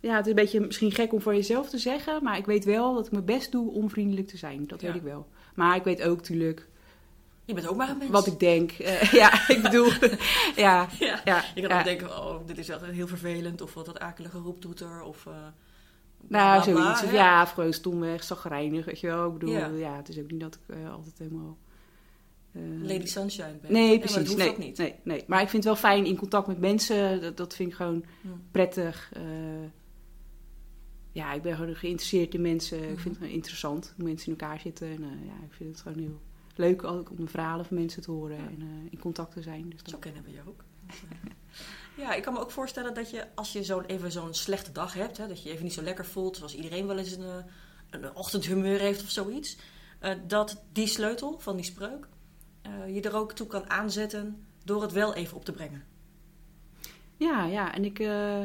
ja, 0.00 0.14
het 0.16 0.24
is 0.24 0.30
een 0.30 0.36
beetje 0.36 0.60
misschien 0.60 0.92
gek 0.92 1.12
om 1.12 1.20
voor 1.20 1.34
jezelf 1.34 1.68
te 1.70 1.78
zeggen, 1.78 2.22
maar 2.22 2.36
ik 2.36 2.46
weet 2.46 2.64
wel 2.64 2.94
dat 2.94 3.06
ik 3.06 3.12
mijn 3.12 3.24
best 3.24 3.52
doe 3.52 3.70
om 3.72 3.90
vriendelijk 3.90 4.28
te 4.28 4.36
zijn. 4.36 4.66
Dat 4.66 4.80
Ja. 4.80 4.86
weet 4.86 4.96
ik 4.96 5.02
wel. 5.02 5.26
Maar 5.54 5.76
ik 5.76 5.84
weet 5.84 6.02
ook 6.02 6.16
natuurlijk 6.16 6.68
Je 7.44 7.54
bent 7.54 7.68
ook 7.68 7.76
maar 7.76 7.88
een 7.88 7.98
mens. 7.98 8.10
wat 8.10 8.26
ik 8.26 8.38
denk. 8.40 8.70
Eh, 8.72 9.02
ja, 9.22 9.48
ik 9.48 9.62
bedoel, 9.62 9.90
ja, 10.56 10.88
Ja. 10.98 11.20
ja. 11.24 11.44
Je 11.54 11.60
kan 11.60 11.70
ja. 11.70 11.78
ook 11.78 11.84
denken, 11.84 12.08
oh, 12.18 12.46
dit 12.46 12.58
is 12.58 12.68
wel 12.68 12.82
heel 12.82 13.06
vervelend. 13.08 13.60
Of 13.60 13.74
wat 13.74 13.86
dat 13.86 13.98
akelige 14.00 14.38
roeptoeter. 14.38 15.02
Of, 15.02 15.26
eh, 15.26 15.32
Nou, 15.32 16.62
bla, 16.62 16.72
bla, 16.72 16.82
zoiets. 16.82 17.00
hè? 17.00 17.10
Ja, 17.12 17.42
of 17.42 17.50
gewoon 17.50 17.72
stomweg, 17.72 18.22
zagrijnig, 18.24 18.84
weet 18.84 19.00
je 19.00 19.06
wel. 19.06 19.26
Ik 19.26 19.32
bedoel, 19.32 19.54
Ja. 19.54 19.66
ja. 19.66 19.96
het 19.96 20.08
is 20.08 20.18
ook 20.18 20.30
niet 20.30 20.40
dat 20.40 20.54
ik 20.68 20.76
eh, 20.76 20.92
altijd 20.92 21.18
helemaal 21.18 21.56
eh, 22.52 22.60
Lady 22.82 23.06
Sunshine 23.06 23.58
bent. 23.60 23.72
Nee, 23.72 23.98
precies. 23.98 24.16
dat 24.16 24.26
hoeft 24.26 24.38
nee, 24.38 24.48
ook 24.50 24.58
niet. 24.58 24.78
Nee, 24.78 24.94
nee. 25.04 25.24
Maar 25.26 25.42
ik 25.42 25.48
vind 25.48 25.64
het 25.64 25.72
wel 25.72 25.90
fijn 25.90 26.04
in 26.06 26.16
contact 26.16 26.46
met 26.46 26.58
mensen. 26.60 27.20
Dat, 27.20 27.36
dat 27.36 27.54
vind 27.54 27.68
ik 27.70 27.74
gewoon 27.74 28.04
Hm. 28.20 28.28
prettig. 28.50 29.10
eh. 29.12 29.22
ja, 31.12 31.32
ik 31.32 31.42
ben 31.42 31.56
gewoon 31.56 31.74
geïnteresseerd 31.74 32.34
in 32.34 32.40
mensen. 32.40 32.82
Ik 32.82 32.88
Mhm. 32.90 32.98
vind 33.00 33.18
het 33.18 33.28
interessant 33.30 33.92
hoe 33.96 34.04
mensen 34.04 34.32
in 34.32 34.38
elkaar 34.38 34.60
zitten. 34.60 34.86
En 34.88 35.02
eh, 35.02 35.26
ja, 35.26 35.34
ik 35.46 35.52
vind 35.52 35.70
het 35.72 35.80
gewoon 35.80 35.98
heel 35.98 36.20
leuk 36.56 36.84
ook 36.84 37.10
om 37.10 37.16
de 37.16 37.26
verhalen 37.26 37.64
van 37.64 37.76
mensen 37.76 38.02
te 38.02 38.10
horen 38.10 38.36
Ja. 38.36 38.42
en 38.48 38.88
in 38.90 38.98
contact 38.98 39.32
te 39.32 39.42
zijn. 39.42 39.68
Dus 39.70 39.80
Zo 39.84 39.90
dat, 39.90 40.00
kennen 40.00 40.22
we 40.24 40.30
je 40.32 40.40
ook. 40.46 40.64
Ja, 41.96 42.14
ik 42.14 42.22
kan 42.22 42.32
me 42.32 42.40
ook 42.40 42.50
voorstellen 42.50 42.94
dat 42.94 43.10
je 43.10 43.26
als 43.34 43.52
je 43.52 43.64
zo'n 43.64 43.84
even 43.84 44.12
zo'n 44.12 44.34
slechte 44.34 44.72
dag 44.72 44.94
hebt, 44.94 45.16
hè, 45.16 45.26
dat 45.28 45.38
je 45.42 45.48
je 45.48 45.52
even 45.54 45.64
niet 45.64 45.74
zo 45.74 45.82
lekker 45.82 46.04
voelt, 46.06 46.36
zoals 46.36 46.54
iedereen 46.56 46.86
wel 46.86 46.98
eens 46.98 47.12
een, 47.12 47.44
een 47.90 48.14
ochtendhumeur 48.16 48.80
heeft 48.80 49.02
of 49.02 49.10
zoiets, 49.10 49.56
dat 50.26 50.62
die 50.72 50.86
sleutel 50.86 51.38
van 51.38 51.56
die 51.56 51.64
spreuk 51.64 52.08
eh, 52.62 52.94
je 52.94 53.00
er 53.00 53.16
ook 53.16 53.32
toe 53.32 53.46
kan 53.46 53.70
aanzetten 53.70 54.46
door 54.64 54.82
het 54.82 54.92
wel 54.92 55.14
even 55.14 55.36
op 55.36 55.44
te 55.44 55.52
brengen. 55.52 55.84
ja, 57.16 57.44
ja, 57.44 57.74
en 57.74 57.84
ik 57.84 57.98
eh, 57.98 58.42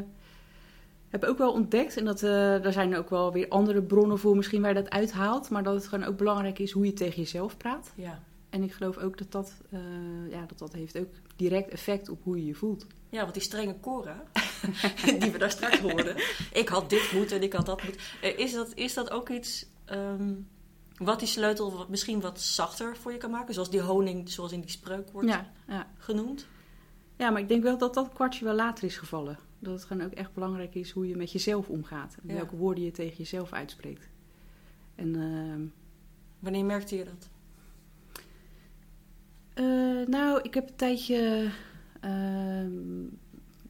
heb 1.10 1.24
ook 1.24 1.38
wel 1.38 1.51
ontdekt, 1.51 1.98
en 1.98 2.05
dat, 2.05 2.24
eh 2.24 2.29
daar 2.31 2.74
zijn 2.74 2.95
ook 2.95 3.10
wel 3.10 3.31
weer 3.31 3.48
andere 3.48 3.81
bronnen 3.81 4.19
voor 4.19 4.36
misschien 4.36 4.62
waar 4.62 4.75
je 4.75 4.81
dat 4.81 4.91
uithaalt, 4.91 5.50
maar 5.50 5.63
dat 5.63 5.74
het 5.74 5.88
gewoon 5.88 6.07
ook 6.07 6.17
belangrijk 6.17 6.60
is 6.60 6.72
hoe 6.72 6.86
je 6.86 6.93
tegen 6.93 7.22
jezelf 7.22 7.57
praat. 7.57 7.91
Ja. 7.95 8.19
En 8.50 8.63
ik 8.63 8.74
geloof 8.74 8.98
ook 8.98 9.17
dat 9.17 9.31
dat, 9.31 9.53
ja, 10.29 10.45
dat 10.48 10.60
dat 10.60 10.74
heeft 10.74 10.98
ook 10.98 11.10
direct 11.36 11.69
effect 11.69 12.10
op 12.10 12.24
hoe 12.24 12.38
je 12.38 12.45
je 12.45 12.53
voelt. 12.53 12.86
Ja, 13.10 13.22
want 13.22 13.34
die 13.34 13.43
strenge 13.43 13.79
Cora, 13.79 14.24
die 15.19 15.31
we 15.31 15.38
daar 15.38 15.51
straks 15.51 15.79
hoorden. 15.79 16.15
Ik 16.53 16.67
had 16.67 16.89
dit 16.89 17.12
moeten 17.13 17.38
en 17.38 17.43
ik 17.43 17.53
had 17.53 17.65
dat 17.65 17.84
moeten. 17.84 18.01
Is 18.38 18.53
dat, 18.53 18.74
is 18.74 18.93
dat 18.93 19.12
ook 19.12 19.29
iets 19.29 19.65
ehm, 19.86 20.34
wat 20.97 21.19
die 21.19 21.27
sleutel 21.27 21.85
misschien 21.89 22.21
wat 22.21 22.41
zachter 22.41 22.97
voor 22.97 23.11
je 23.11 23.17
kan 23.17 23.31
maken? 23.31 23.53
Zoals 23.53 23.69
die 23.69 23.81
honing, 23.81 24.29
zoals 24.29 24.51
in 24.51 24.61
die 24.61 24.69
spreuk 24.69 25.09
wordt 25.11 25.27
Ja, 25.27 25.51
ja. 25.67 25.87
genoemd? 25.97 26.47
ja, 27.17 27.29
maar 27.29 27.41
ik 27.41 27.47
denk 27.47 27.63
wel 27.63 27.77
dat 27.77 27.93
dat 27.93 28.13
kwartje 28.13 28.45
wel 28.45 28.55
later 28.55 28.83
is 28.83 28.97
gevallen. 28.97 29.37
Dat 29.59 29.73
het 29.73 29.83
gewoon 29.83 30.05
ook 30.05 30.11
echt 30.13 30.33
belangrijk 30.33 30.75
is 30.75 30.91
hoe 30.91 31.07
je 31.07 31.15
met 31.15 31.31
jezelf 31.31 31.69
omgaat. 31.69 32.15
En 32.21 32.27
Ja. 32.29 32.33
welke 32.35 32.55
woorden 32.55 32.83
je 32.83 32.91
tegen 32.91 33.17
jezelf 33.17 33.53
uitspreekt. 33.53 34.09
En 34.95 35.15
ehm, 35.15 35.61
Wanneer 36.39 36.65
merkte 36.65 36.95
je 36.95 37.03
dat? 37.03 37.29
Eh, 39.53 40.07
nou, 40.07 40.39
ik 40.41 40.53
heb 40.53 40.69
een 40.69 40.75
tijdje 40.75 41.49
ehm, 41.99 42.11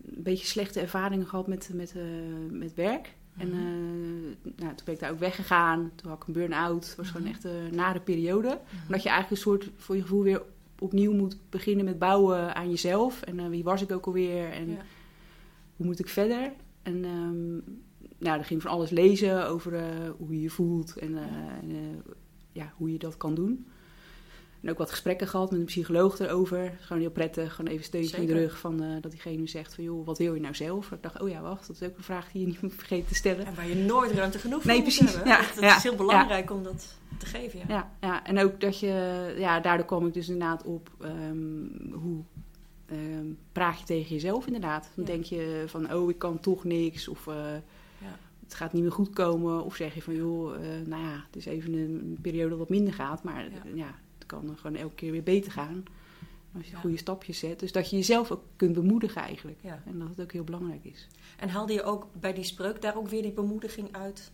een 0.06 0.24
beetje 0.24 0.46
slechte 0.46 0.80
ervaringen 0.80 1.28
gehad 1.28 1.48
met, 1.48 1.70
met, 1.74 1.96
eh, 1.96 2.04
met 2.50 2.74
werk. 2.74 3.16
En 3.38 3.48
Mhm. 3.48 3.58
eh, 3.58 4.54
nou, 4.56 4.76
toen 4.76 4.86
ben 4.86 4.94
ik 4.94 5.00
daar 5.00 5.12
ook 5.12 5.20
weggegaan. 5.20 5.92
Toen 5.96 6.10
had 6.10 6.22
ik 6.22 6.28
een 6.28 6.34
burn-out. 6.34 6.86
Het 6.88 6.96
was 6.96 7.08
gewoon 7.10 7.22
Mhm. 7.28 7.32
echt 7.36 7.44
een 7.44 7.76
nare 7.76 8.00
periode. 8.00 8.60
Omdat 8.86 9.04
je 9.04 9.10
eigenlijk 9.10 9.30
een 9.32 9.38
soort, 9.52 9.70
voor 9.76 9.96
je 9.96 10.02
gevoel 10.02 10.24
weer 10.24 10.42
opnieuw 10.80 11.14
moet 11.14 11.38
beginnen 11.50 11.86
met 11.86 12.00
bouwen 12.00 12.56
aan 12.56 12.70
jezelf. 12.70 13.22
En 13.22 13.40
eh, 13.40 13.48
wie 13.48 13.64
was 13.64 13.82
ik 13.82 13.92
ook 13.92 14.06
alweer? 14.06 14.52
En 14.52 14.70
Ja. 14.70 14.78
hoe 15.76 15.86
moet 15.86 16.00
ik 16.00 16.08
verder? 16.10 16.52
En 16.84 17.06
ehm, 17.06 17.54
nou, 18.18 18.40
er 18.40 18.46
ging 18.46 18.62
van 18.62 18.72
alles 18.72 18.90
lezen 18.90 19.48
over 19.50 19.74
eh, 19.74 19.84
hoe 20.18 20.34
je 20.36 20.42
je 20.42 20.50
voelt 20.50 20.98
en, 20.98 21.18
en, 21.18 22.02
ja, 22.52 22.74
hoe 22.78 22.92
je 22.92 22.98
dat 22.98 23.18
kan 23.18 23.36
doen. 23.36 23.66
En 24.66 24.72
ook 24.72 24.78
wat 24.78 24.90
gesprekken 24.90 25.28
gehad 25.28 25.52
met 25.52 25.60
een 25.60 25.66
psycholoog 25.66 26.20
erover. 26.20 26.78
Gewoon 26.80 27.02
heel 27.02 27.12
prettig, 27.12 27.56
gewoon 27.56 27.72
even 27.72 27.86
steuntje 27.86 28.18
in 28.18 28.26
de 28.26 28.34
rug 28.34 28.58
van 28.60 28.84
eh, 28.84 29.02
dat 29.02 29.12
diegene 29.12 29.48
zegt 29.48 29.76
van 29.76 29.84
joh, 29.84 30.06
wat 30.06 30.18
wil 30.18 30.34
je 30.34 30.42
nou 30.42 30.56
zelf? 30.56 30.92
Ik 30.92 31.04
dacht, 31.04 31.22
oh 31.22 31.30
ja, 31.30 31.42
wacht, 31.42 31.68
dat 31.68 31.76
is 31.82 31.88
ook 31.88 31.98
een 31.98 32.04
vraag 32.04 32.32
die 32.32 32.42
je 32.42 32.48
niet 32.48 32.62
moet 32.62 32.74
vergeten 32.74 33.08
te 33.08 33.16
stellen. 33.16 33.46
En 33.46 33.56
waar 33.56 33.68
je 33.68 33.76
nooit 33.76 34.12
ruimte 34.12 34.40
genoeg 34.40 34.62
voor 34.62 34.72
Nee, 34.72 34.82
moet 34.82 34.96
precies. 34.96 35.14
hebben. 35.14 35.32
Ja, 35.32 35.38
dat 35.38 35.54
dat 35.54 35.64
ja, 35.64 35.76
is 35.76 35.84
heel 35.84 35.96
belangrijk 35.96 36.52
om 36.52 36.64
dat 36.64 36.98
te 37.18 37.26
geven. 37.26 37.60
Ja. 37.60 37.66
Ja, 37.68 37.92
ja, 38.02 38.26
en 38.26 38.40
ook 38.40 38.62
dat 38.62 38.80
je, 38.80 39.34
ja, 39.38 39.60
daardoor 39.60 39.86
kwam 39.86 40.08
ik 40.08 40.14
dus 40.14 40.30
inderdaad 40.30 40.64
op 40.64 40.90
ehm, 41.02 41.92
hoe 41.92 42.24
ehm, 42.86 43.28
praat 43.52 43.80
je 43.80 43.86
tegen 43.86 44.14
jezelf 44.14 44.46
inderdaad. 44.46 44.92
Dan 44.96 45.06
denk 45.06 45.24
je 45.24 45.64
van, 45.66 45.94
oh, 45.94 46.10
ik 46.10 46.18
kan 46.18 46.40
toch 46.40 46.64
niks 46.64 47.08
of 47.08 47.28
eh, 47.28 47.34
het 48.44 48.54
gaat 48.54 48.74
niet 48.74 48.82
meer 48.82 48.92
goed 48.92 49.10
komen. 49.10 49.64
Of 49.64 49.76
zeg 49.76 49.94
je 49.94 50.02
van, 50.02 50.16
joh, 50.16 50.56
eh, 50.56 50.86
nou 50.86 51.04
ja, 51.04 51.24
het 51.26 51.36
is 51.36 51.46
even 51.46 51.74
een, 51.74 52.18
periode 52.22 52.50
dat 52.50 52.58
wat 52.58 52.70
minder 52.70 52.94
gaat, 52.94 53.24
maar 53.24 53.44
Ja. 53.44 53.50
ja. 53.74 53.96
Ja, 54.42 54.48
kan 54.48 54.58
gewoon 54.58 54.76
elke 54.76 54.96
keer 54.96 55.12
weer 55.12 55.24
beter 55.24 55.52
gaan. 55.52 55.84
Als 56.58 56.66
je 56.66 56.72
Ja. 56.72 56.80
goede 56.80 56.98
stapjes 56.98 57.40
zet. 57.40 57.60
Dus 57.60 57.72
dat 57.72 57.90
je 57.90 57.96
jezelf 57.96 58.32
ook 58.32 58.44
kunt 58.56 58.74
bemoedigen 58.74 59.22
eigenlijk. 59.22 59.58
Ja. 59.62 59.82
En 59.86 60.00
dat 60.00 60.08
het 60.08 60.22
ook 60.22 60.32
heel 60.32 60.44
belangrijk 60.44 60.84
is. 60.84 61.08
En 61.38 61.50
haalde 61.50 61.74
je 61.74 61.84
ook 61.84 62.08
bij 62.14 62.34
die 62.34 62.44
spreuk 62.44 62.82
daar 62.82 62.98
ook 62.98 63.08
weer 63.08 63.22
die 63.22 63.32
bemoediging 63.34 63.96
uit? 63.96 64.32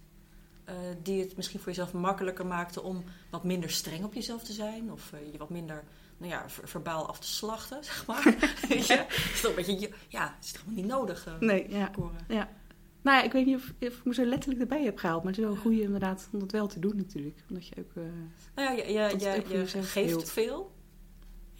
eh, 0.66 0.76
die 1.04 1.22
het 1.22 1.36
misschien 1.36 1.60
voor 1.60 1.68
jezelf 1.70 1.94
makkelijker 1.94 2.46
maakte 2.46 2.82
om 2.82 3.04
wat 3.30 3.44
minder 3.44 3.70
streng 3.72 4.04
op 4.04 4.14
jezelf 4.14 4.44
te 4.44 4.54
zijn? 4.54 4.92
Of 4.92 5.14
eh, 5.14 5.32
je 5.32 5.38
wat 5.38 5.50
minder 5.50 5.84
nou 6.18 6.32
ja, 6.32 6.50
ver- 6.50 6.68
verbaal 6.68 7.08
af 7.08 7.20
te 7.20 7.28
slachten, 7.28 7.84
zeg 7.94 8.06
maar? 8.06 8.24
Je? 8.70 9.06
Het 9.08 9.32
is 9.34 9.42
toch 9.42 9.50
een 9.50 9.56
beetje, 9.56 9.80
je- 9.80 9.94
ja, 10.08 10.34
het 10.36 10.46
is 10.46 10.52
toch 10.52 10.62
niet 10.68 10.86
nodig, 10.86 11.26
eh, 11.28 11.40
Nee, 11.40 11.70
ja. 11.70 11.90
Cora? 11.96 12.48
Nou 13.02 13.18
ja, 13.18 13.24
ik 13.24 13.32
weet 13.32 13.46
niet 13.46 13.56
of, 13.56 13.74
of 13.82 13.98
ik 13.98 14.06
me 14.06 14.14
zo 14.14 14.26
letterlijk 14.26 14.62
erbij 14.62 14.84
heb 14.84 14.98
gehaald. 14.98 15.24
Maar 15.24 15.32
het 15.32 15.42
is 15.42 15.46
wel 15.48 15.56
een 15.56 15.62
goede 15.62 15.82
inderdaad 15.82 16.30
om 16.32 16.40
dat 16.40 16.52
wel 16.52 16.68
te 16.68 16.80
doen 16.80 16.96
natuurlijk. 16.98 17.40
Omdat 17.50 17.68
je 17.68 17.76
ook... 17.80 17.92
eh, 17.96 18.04
Nou 18.56 18.78
ja, 18.78 18.84
je, 18.84 18.94
je, 18.94 19.20
je- 19.20 19.60
je 19.60 19.84
geeft 19.84 20.30
veel. 20.30 20.72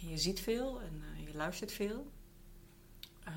En 0.00 0.08
je 0.08 0.16
ziet 0.18 0.40
veel 0.40 0.80
en 0.80 1.02
eh, 1.16 1.26
je 1.26 1.36
luistert 1.36 1.72
veel. 1.72 2.10
Ehm, 3.24 3.34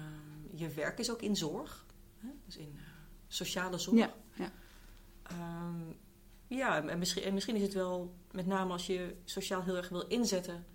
je 0.51 0.69
werk 0.69 0.99
is 0.99 1.11
ook 1.11 1.21
in 1.21 1.35
zorg. 1.35 1.85
Hè? 2.17 2.27
Dus 2.45 2.57
in 2.57 2.73
eh, 2.77 2.81
sociale 3.27 3.77
zorg. 3.77 3.97
Ja, 3.97 4.13
ja. 4.33 4.51
Ehm, 5.23 5.81
ja, 6.47 6.87
en 6.87 6.99
misschien, 6.99 7.23
en 7.23 7.33
misschien 7.33 7.55
is 7.55 7.61
het 7.61 7.73
wel 7.73 8.13
met 8.31 8.45
name 8.45 8.71
als 8.71 8.85
je 8.87 9.15
sociaal 9.23 9.63
heel 9.63 9.75
erg 9.75 9.89
wil 9.89 10.07
inzetten, 10.07 10.65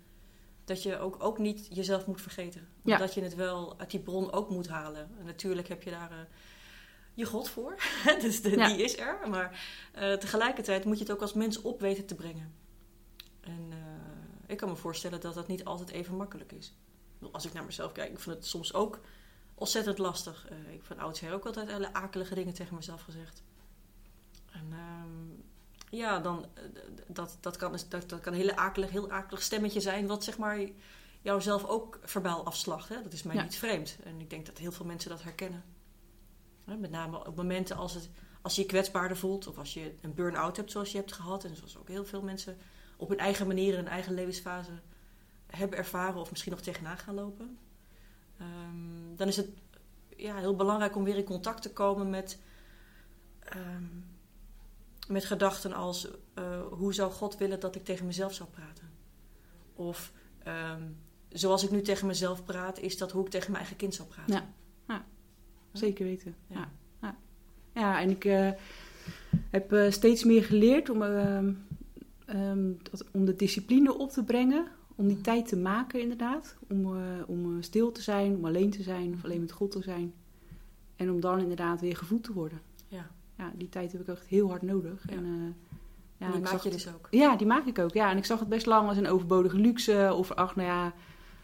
dat 0.63 0.83
je 0.83 0.97
ook, 0.97 1.23
ook 1.23 1.37
niet 1.37 1.67
jezelf 1.75 2.05
moet 2.07 2.21
vergeten. 2.21 2.67
Ja. 2.83 2.97
Dat 2.97 3.13
je 3.13 3.21
het 3.21 3.35
wel 3.35 3.79
uit 3.79 3.91
die 3.91 3.99
bron 3.99 4.31
ook 4.31 4.49
moet 4.49 4.67
halen. 4.67 5.09
En 5.19 5.25
natuurlijk 5.25 5.67
heb 5.67 5.83
je 5.83 5.89
daar 5.89 6.11
eh, 6.11 6.17
je 7.13 7.25
God 7.25 7.49
voor, 7.49 7.75
dus 8.21 8.41
de- 8.41 8.49
Ja. 8.57 8.67
die 8.67 8.83
is 8.83 8.97
er. 8.97 9.29
Maar 9.29 9.63
eh, 9.93 10.13
tegelijkertijd 10.13 10.85
moet 10.85 10.97
je 10.97 11.03
het 11.03 11.13
ook 11.13 11.21
als 11.21 11.33
mens 11.33 11.61
op 11.61 11.79
weten 11.79 12.05
te 12.05 12.15
brengen. 12.15 12.53
En 13.41 13.67
eh, 13.69 13.77
ik 14.47 14.57
kan 14.57 14.69
me 14.69 14.75
voorstellen 14.75 15.21
dat 15.21 15.33
dat 15.33 15.47
niet 15.47 15.65
altijd 15.65 15.89
even 15.89 16.15
makkelijk 16.15 16.51
is. 16.51 16.73
Als 17.31 17.45
ik 17.45 17.53
naar 17.53 17.63
mezelf 17.65 17.91
kijk, 17.91 18.11
ik 18.11 18.19
vind 18.19 18.35
het 18.35 18.45
soms 18.45 18.73
ook 18.73 18.99
ontzettend 19.55 19.97
lastig. 19.97 20.47
Eh, 20.49 20.57
ik 20.57 20.65
heb 20.73 20.85
van 20.85 20.99
oudsher 20.99 21.33
ook 21.33 21.45
altijd 21.45 21.69
hele 21.71 21.93
akelige 21.93 22.35
dingen 22.35 22.53
tegen 22.53 22.75
mezelf 22.75 23.01
gezegd. 23.01 23.43
En 24.51 24.67
ehm, 24.71 25.39
ja, 25.97 26.19
dan, 26.19 26.45
dat, 27.07 27.37
dat, 27.39 27.57
kan, 27.57 27.71
dat, 27.71 28.09
dat 28.09 28.19
kan 28.21 28.33
een 28.33 28.39
hele 28.39 28.55
akelig, 28.55 28.89
heel 28.89 29.11
akelig 29.11 29.41
stemmetje 29.41 29.79
zijn... 29.79 30.07
wat 30.07 30.23
zeg 30.23 30.37
maar 30.37 30.59
jouzelf 31.21 31.65
ook 31.65 31.99
verbaal 32.03 32.45
afslacht. 32.45 32.89
Hè? 32.89 33.01
Dat 33.03 33.13
is 33.13 33.23
mij 33.23 33.35
Ja. 33.35 33.41
niet 33.43 33.57
vreemd. 33.57 33.97
En 34.03 34.19
ik 34.19 34.29
denk 34.29 34.45
dat 34.45 34.57
heel 34.57 34.71
veel 34.71 34.85
mensen 34.85 35.09
dat 35.09 35.23
herkennen. 35.23 35.63
Met 36.79 36.91
name 36.91 37.25
op 37.25 37.35
momenten 37.35 37.75
als, 37.75 37.93
het, 37.93 38.09
als 38.41 38.55
je 38.55 38.61
je 38.61 38.67
kwetsbaarder 38.67 39.17
voelt... 39.17 39.47
of 39.47 39.57
als 39.57 39.73
je 39.73 39.95
een 40.01 40.13
burn-out 40.13 40.57
hebt 40.57 40.71
zoals 40.71 40.91
je 40.91 40.97
hebt 40.97 41.11
gehad... 41.11 41.43
en 41.43 41.55
zoals 41.55 41.77
ook 41.77 41.87
heel 41.87 42.05
veel 42.05 42.21
mensen 42.21 42.57
op 42.97 43.09
hun 43.09 43.19
eigen 43.19 43.47
manier... 43.47 43.69
in 43.69 43.75
hun 43.75 43.87
eigen 43.87 44.13
levensfase 44.13 44.71
hebben 45.47 45.77
ervaren... 45.77 46.21
of 46.21 46.29
misschien 46.29 46.51
nog 46.51 46.61
tegenaan 46.61 46.97
gaan 46.97 47.15
lopen. 47.15 47.57
Ehm, 48.37 49.15
dan 49.15 49.27
is 49.27 49.37
het 49.37 49.49
ja, 50.17 50.35
heel 50.35 50.55
belangrijk 50.55 50.95
om 50.95 51.03
weer 51.03 51.17
in 51.17 51.23
contact 51.23 51.61
te 51.61 51.73
komen 51.73 52.09
met... 52.09 52.39
ehm, 53.39 53.85
met 55.07 55.25
gedachten 55.25 55.73
als 55.73 56.07
eh, 56.33 56.61
hoe 56.71 56.93
zou 56.93 57.11
God 57.11 57.37
willen 57.37 57.59
dat 57.59 57.75
ik 57.75 57.85
tegen 57.85 58.05
mezelf 58.05 58.33
zou 58.33 58.49
praten? 58.49 58.89
Of 59.73 60.11
ehm, 60.43 60.83
zoals 61.29 61.63
ik 61.63 61.71
nu 61.71 61.81
tegen 61.81 62.07
mezelf 62.07 62.45
praat, 62.45 62.79
is 62.79 62.97
dat 62.97 63.11
hoe 63.11 63.25
ik 63.25 63.31
tegen 63.31 63.51
mijn 63.51 63.63
eigen 63.63 63.77
kind 63.77 63.95
zou 63.95 64.07
praten? 64.07 64.33
Ja. 64.87 65.05
Zeker 65.71 66.05
weten. 66.05 66.35
Ja. 66.47 66.69
Ja, 67.01 67.15
ja. 67.73 68.01
en 68.01 68.09
ik 68.09 68.25
eh, 68.25 68.49
heb 69.49 69.71
eh, 69.73 69.91
steeds 69.91 70.23
meer 70.23 70.43
geleerd 70.43 70.89
om, 70.89 71.01
ehm, 71.01 71.53
ehm, 72.25 72.71
dat, 72.91 73.05
om 73.11 73.25
de 73.25 73.35
discipline 73.35 73.97
op 73.97 74.09
te 74.11 74.23
brengen. 74.23 74.67
Om 74.95 75.07
die 75.07 75.21
tijd 75.21 75.47
te 75.47 75.57
maken, 75.57 76.01
inderdaad. 76.01 76.57
Om, 76.69 76.95
eh, 76.95 77.01
om 77.27 77.61
stil 77.61 77.91
te 77.91 78.01
zijn, 78.01 78.35
om 78.35 78.45
alleen 78.45 78.69
te 78.69 78.83
zijn, 78.83 79.13
of 79.13 79.23
alleen 79.23 79.39
met 79.41 79.51
God 79.51 79.71
te 79.71 79.81
zijn. 79.81 80.13
En 80.95 81.11
om 81.11 81.19
dan 81.19 81.39
inderdaad 81.39 81.81
weer 81.81 81.95
gevoed 81.97 82.23
te 82.23 82.33
worden. 82.33 82.61
Ja. 82.87 83.09
Ja, 83.37 83.51
die 83.55 83.69
tijd 83.69 83.91
heb 83.91 84.01
ik 84.01 84.07
echt 84.07 84.25
heel 84.27 84.49
hard 84.49 84.61
nodig. 84.61 85.03
Ja. 85.09 85.15
En, 85.15 85.55
ja, 86.17 86.25
En 86.25 86.31
die 86.31 86.41
maak 86.41 86.61
je 86.61 86.69
het- 86.69 86.71
dus 86.83 86.93
ook. 86.93 87.07
Ja, 87.11 87.35
die 87.35 87.47
maak 87.47 87.65
ik 87.65 87.79
ook. 87.79 87.93
Ja, 87.93 88.11
en 88.11 88.17
ik 88.17 88.25
zag 88.25 88.39
het 88.39 88.49
best 88.49 88.65
lang 88.65 88.87
als 88.87 88.97
een 88.97 89.07
overbodige 89.07 89.57
luxe. 89.57 90.13
Of 90.17 90.31
ach, 90.31 90.55
nou 90.55 90.67
ja, 90.67 90.93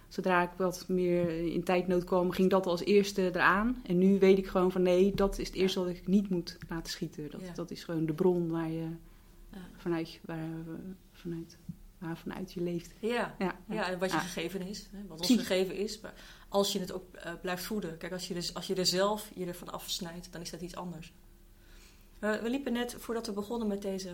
zodra 0.07 0.43
ik 0.43 0.49
wat 0.57 0.85
meer 0.87 1.29
in 1.53 1.63
tijdnood 1.63 2.03
kwam, 2.03 2.31
ging 2.31 2.49
dat 2.49 2.65
als 2.65 2.81
eerste 2.83 3.25
eraan. 3.25 3.81
En 3.85 3.97
nu 3.97 4.19
weet 4.19 4.37
ik 4.37 4.47
gewoon 4.47 4.71
van 4.71 4.81
nee, 4.81 5.13
dat 5.15 5.37
is 5.39 5.47
het 5.47 5.55
eerste 5.55 5.79
wat 5.79 5.89
ik 5.89 6.07
niet 6.07 6.29
moet 6.29 6.57
laten 6.69 6.91
schieten. 6.91 7.31
Dat, 7.31 7.41
Ja. 7.41 7.53
dat 7.53 7.71
is 7.71 7.83
gewoon 7.83 8.05
de 8.05 8.13
bron 8.13 8.49
waar 8.49 8.69
je 8.69 8.87
Ja. 9.51 9.69
vanuit, 9.77 10.19
waar, 10.25 10.47
vanuit, 11.13 11.57
waar 11.99 12.17
vanuit 12.17 12.53
je 12.53 12.61
leeft. 12.61 12.93
Ja. 12.99 13.35
Ja, 13.39 13.55
Ja, 13.69 13.89
en 13.89 13.99
wat 13.99 14.11
je 14.11 14.17
gegeven 14.17 14.61
is, 14.61 14.87
hè, 14.91 15.07
wat 15.07 15.19
ons 15.19 15.31
gegeven 15.33 15.75
is. 15.75 15.99
Maar 15.99 16.13
als 16.49 16.73
je 16.73 16.79
het 16.79 16.91
ook 16.91 17.13
eh, 17.15 17.33
blijft 17.41 17.63
voeden. 17.63 17.97
Kijk, 17.97 18.11
als 18.13 18.27
je, 18.27 18.33
dus, 18.33 18.53
als 18.53 18.67
je 18.67 18.75
er 18.75 18.85
zelf 18.85 19.31
je 19.35 19.45
ervan 19.45 19.69
afsnijdt, 19.69 20.31
dan 20.31 20.41
is 20.41 20.49
dat 20.49 20.61
iets 20.61 20.75
anders. 20.75 21.13
We 22.19 22.39
liepen 22.43 22.73
net, 22.73 22.95
voordat 22.99 23.25
we 23.25 23.31
begonnen 23.33 23.67
met 23.67 23.81
deze 23.81 24.11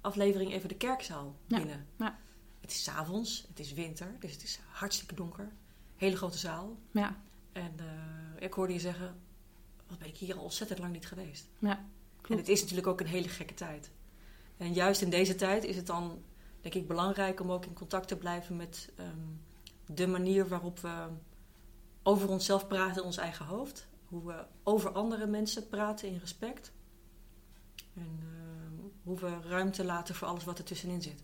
aflevering, 0.00 0.52
even 0.52 0.68
de 0.68 0.74
kerkzaal 0.76 1.36
Ja. 1.46 1.56
binnen. 1.58 1.86
Ja. 1.98 2.18
Het 2.66 2.74
is 2.74 2.88
avonds, 2.88 3.44
het 3.48 3.58
is 3.58 3.72
winter, 3.72 4.16
dus 4.20 4.32
het 4.32 4.42
is 4.42 4.60
hartstikke 4.70 5.14
donker. 5.14 5.52
Hele 5.96 6.16
grote 6.16 6.38
zaal. 6.38 6.76
Ja, 6.90 7.16
En 7.52 7.72
eh, 7.76 8.42
ik 8.44 8.52
hoorde 8.52 8.72
je 8.72 8.80
zeggen, 8.80 9.16
wat 9.88 9.98
ben 9.98 10.08
ik 10.08 10.16
hier 10.16 10.36
al 10.36 10.42
ontzettend 10.42 10.78
lang 10.78 10.92
niet 10.92 11.06
geweest. 11.06 11.48
ja. 11.58 11.78
En 11.78 12.32
Klopt. 12.32 12.40
het 12.40 12.50
is 12.50 12.60
natuurlijk 12.60 12.86
ook 12.88 13.00
een 13.00 13.06
hele 13.06 13.28
gekke 13.28 13.54
tijd. 13.54 13.90
En 14.56 14.72
juist 14.72 15.00
in 15.02 15.10
deze 15.10 15.34
tijd 15.34 15.64
is 15.64 15.76
het 15.76 15.86
dan, 15.86 16.22
denk 16.60 16.74
ik, 16.74 16.86
belangrijk 16.88 17.40
om 17.40 17.52
ook 17.52 17.64
in 17.66 17.72
contact 17.72 18.08
te 18.08 18.16
blijven 18.16 18.56
met 18.56 18.92
ehm, 18.96 19.18
de 19.86 20.06
manier 20.06 20.48
waarop 20.48 20.78
we 20.78 21.06
over 22.02 22.28
onszelf 22.28 22.66
praten 22.66 22.96
in 22.96 23.06
ons 23.06 23.16
eigen 23.16 23.44
hoofd. 23.46 23.86
Hoe 24.04 24.26
we 24.26 24.44
over 24.62 24.90
andere 24.92 25.26
mensen 25.26 25.68
praten 25.68 26.08
in 26.08 26.18
respect. 26.18 26.72
En 27.94 28.18
ehm, 28.22 28.86
hoe 29.02 29.18
we 29.18 29.40
ruimte 29.48 29.84
laten 29.84 30.14
voor 30.14 30.28
alles 30.28 30.44
wat 30.44 30.58
er 30.58 30.64
tussenin 30.64 31.02
zit. 31.02 31.22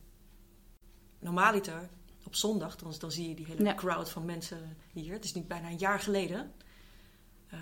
Normaliter, 1.22 1.88
op 2.24 2.34
zondag, 2.34 2.76
dan, 2.76 2.94
dan 2.98 3.12
zie 3.12 3.28
je 3.28 3.34
die 3.34 3.46
hele 3.46 3.64
Ja. 3.64 3.74
crowd 3.74 4.10
van 4.10 4.24
mensen 4.24 4.76
hier. 4.92 5.12
Het 5.12 5.24
is 5.24 5.34
nu 5.34 5.42
bijna 5.42 5.68
een 5.68 5.76
jaar 5.78 6.00
geleden. 6.00 6.52
Eh, 7.48 7.58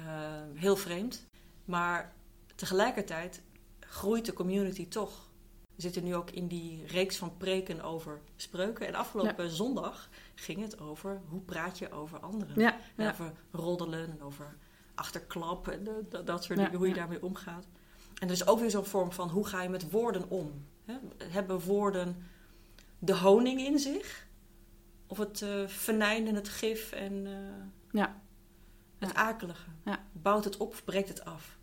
heel 0.55 0.77
vreemd. 0.77 1.27
Maar 1.65 2.13
tegelijkertijd 2.55 3.43
groeit 3.81 4.27
de 4.27 4.33
community 4.33 4.89
toch. 4.89 5.29
We 5.75 5.83
zitten 5.83 6.05
nu 6.05 6.15
ook 6.15 6.31
in 6.31 6.47
die 6.47 6.87
reeks 6.87 7.17
van 7.17 7.37
preken 7.37 7.83
over 7.83 8.21
spreuken. 8.37 8.87
En 8.87 8.95
afgelopen 8.95 9.51
zondag 9.51 10.09
ging 10.35 10.61
het 10.61 10.81
over 10.81 11.21
hoe 11.29 11.41
praat 11.41 11.79
je 11.79 11.93
over 11.93 12.19
anderen. 12.21 12.61
Ja, 12.61 12.75
En 12.97 13.05
ja. 13.05 13.11
Over 13.11 13.33
roddelen 13.51 14.11
en 14.11 14.23
over 14.23 14.57
achterklap 14.95 15.69
en 15.69 15.85
dat, 15.85 16.27
dat 16.27 16.45
soort 16.45 16.59
dingen, 16.59 16.75
hoe 16.75 16.89
je 16.89 16.95
daarmee 16.95 17.23
omgaat. 17.23 17.67
En 18.19 18.27
er 18.27 18.33
is 18.35 18.47
ook 18.47 18.61
weer 18.61 18.71
zo'n 18.71 18.85
vorm 18.85 19.13
van 19.13 19.29
hoe 19.29 19.47
ga 19.47 19.63
je 19.63 19.69
met 19.69 19.91
woorden 19.91 20.31
om? 20.31 20.65
Hè? 20.85 20.95
Hebben 21.25 21.61
woorden 21.61 22.27
de 23.03 23.17
honing 23.17 23.61
in 23.61 23.79
zich? 23.79 24.27
Of 25.07 25.19
het 25.19 25.43
eh 25.43 25.67
venijn 25.67 26.27
en 26.27 26.35
het 26.35 26.49
gif 26.49 26.93
en 26.93 27.27
eh, 27.27 27.33
Ja. 28.01 28.21
het 28.99 29.09
Ja. 29.11 29.15
akelige? 29.17 29.71
Ja. 29.85 29.99
Bouwt 30.13 30.45
het 30.45 30.57
op 30.57 30.69
of 30.71 30.85
breekt 30.85 31.09
het 31.09 31.25
af? 31.25 31.57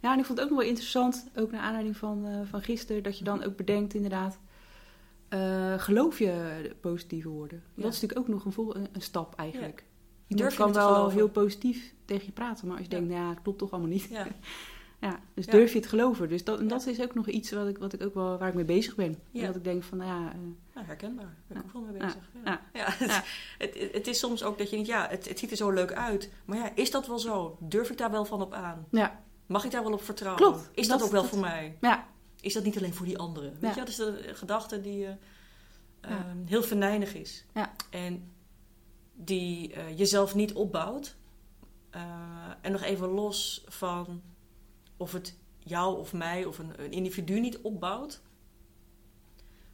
Ja, 0.00 0.12
en 0.12 0.18
ik 0.18 0.24
vond 0.24 0.38
het 0.38 0.46
ook 0.46 0.54
nog 0.54 0.58
wel 0.62 0.68
interessant, 0.68 1.28
ook 1.36 1.50
naar 1.50 1.60
aanleiding 1.60 1.96
van, 1.96 2.26
eh, 2.26 2.40
van 2.44 2.62
gisteren, 2.62 3.02
dat 3.02 3.18
je 3.18 3.24
dan 3.24 3.42
ook 3.44 3.56
bedenkt 3.56 3.94
inderdaad, 3.94 4.38
geloof 5.76 6.18
je 6.18 6.58
de 6.62 6.74
positieve 6.80 7.28
woorden? 7.28 7.62
Ja. 7.74 7.82
Dat 7.82 7.92
is 7.92 8.00
natuurlijk 8.00 8.28
ook 8.28 8.34
nog 8.34 8.44
een, 8.44 8.52
vol, 8.52 8.76
een, 8.76 8.88
een 8.92 9.00
stap 9.02 9.34
eigenlijk. 9.34 9.84
Je 10.26 10.54
kan 10.56 10.72
wel 10.72 11.10
heel 11.10 11.28
positief 11.28 11.94
tegen 12.04 12.26
je 12.26 12.32
praten, 12.32 12.66
maar 12.68 12.76
als 12.76 12.86
je 12.86 12.92
Ja. 12.92 12.98
denkt, 12.98 13.12
nou 13.14 13.24
ja, 13.26 13.30
het 13.34 13.42
klopt 13.42 13.58
toch 13.58 13.70
allemaal 13.70 13.90
niet. 13.90 14.08
Ja. 15.00 15.20
Dus 15.34 15.44
Ja. 15.44 15.52
durf 15.52 15.72
je 15.72 15.78
het 15.78 15.88
geloven? 15.88 16.28
Dus 16.28 16.44
dat, 16.44 16.58
en 16.58 16.68
dat 16.68 16.86
is 16.86 17.00
ook 17.00 17.14
nog 17.14 17.26
iets 17.28 17.50
wat 17.52 17.68
ik, 17.68 17.78
wat 17.78 17.92
ik 17.92 18.02
ook 18.02 18.14
wel, 18.14 18.38
waar 18.38 18.48
ik 18.48 18.54
mee 18.54 18.64
bezig 18.64 18.94
ben. 18.94 19.18
Ja. 19.30 19.40
En 19.40 19.46
dat 19.46 19.56
ik 19.56 19.64
denk 19.64 19.82
van, 19.82 19.98
nou 19.98 20.10
ja, 20.22 20.28
eh, 20.32 20.38
Nou, 20.74 20.86
herkenbaar. 20.86 21.24
Daar 21.24 21.34
ben 21.46 21.56
ik 21.56 21.64
ook 21.64 21.72
wel 21.72 21.82
mee 21.92 22.00
bezig. 22.00 22.30
Ja. 22.44 22.60
Ja. 22.72 22.80
Ja. 22.98 23.22
het. 23.58 23.74
Het, 23.78 23.92
het 23.92 24.06
is 24.06 24.18
soms 24.18 24.42
ook 24.42 24.58
dat 24.58 24.68
je 24.70 24.74
denkt, 24.74 24.90
ja, 24.90 25.06
het, 25.10 25.28
het 25.28 25.38
ziet 25.38 25.50
er 25.50 25.56
zo 25.56 25.70
leuk 25.70 25.92
uit. 25.92 26.30
Maar 26.44 26.58
ja, 26.58 26.70
is 26.74 26.90
dat 26.90 27.06
wel 27.06 27.18
zo? 27.18 27.56
Durf 27.60 27.90
ik 27.90 27.98
daar 27.98 28.10
wel 28.10 28.24
van 28.24 28.42
op 28.42 28.52
aan? 28.52 28.86
ja, 28.90 29.20
Mag 29.46 29.64
ik 29.64 29.70
daar 29.70 29.82
wel 29.82 29.92
op 29.92 30.02
vertrouwen? 30.02 30.42
Klopt. 30.42 30.70
Is 30.74 30.88
dat, 30.88 30.98
Dat- 30.98 31.06
ook 31.06 31.12
wel 31.12 31.22
dat- 31.22 31.30
voor 31.30 31.40
mij? 31.40 31.76
ja, 31.80 32.06
Is 32.40 32.52
dat 32.54 32.64
niet 32.64 32.76
alleen 32.76 32.94
voor 32.94 33.06
die 33.06 33.18
anderen? 33.18 33.56
Weet 33.60 33.74
je, 33.74 33.80
dat 33.80 33.88
is 33.88 33.96
de 33.96 34.30
gedachte 34.34 34.80
die 34.80 35.06
eh, 35.06 35.12
Ja. 36.00 36.08
eh, 36.08 36.16
heel 36.46 36.62
venijnig 36.62 37.14
is. 37.14 37.44
Ja. 37.54 37.72
En 37.90 38.32
die 39.14 39.72
eh, 39.72 39.98
jezelf 39.98 40.34
niet 40.34 40.52
opbouwt. 40.52 41.16
En 42.60 42.72
nog 42.72 42.82
even 42.82 43.08
los 43.08 43.64
van 43.68 44.22
of 44.98 45.12
het 45.12 45.36
jou 45.58 45.98
of 45.98 46.12
mij 46.12 46.44
of 46.44 46.58
een, 46.58 46.82
een 46.82 46.92
individu 46.92 47.40
niet 47.40 47.58
opbouwt. 47.58 48.20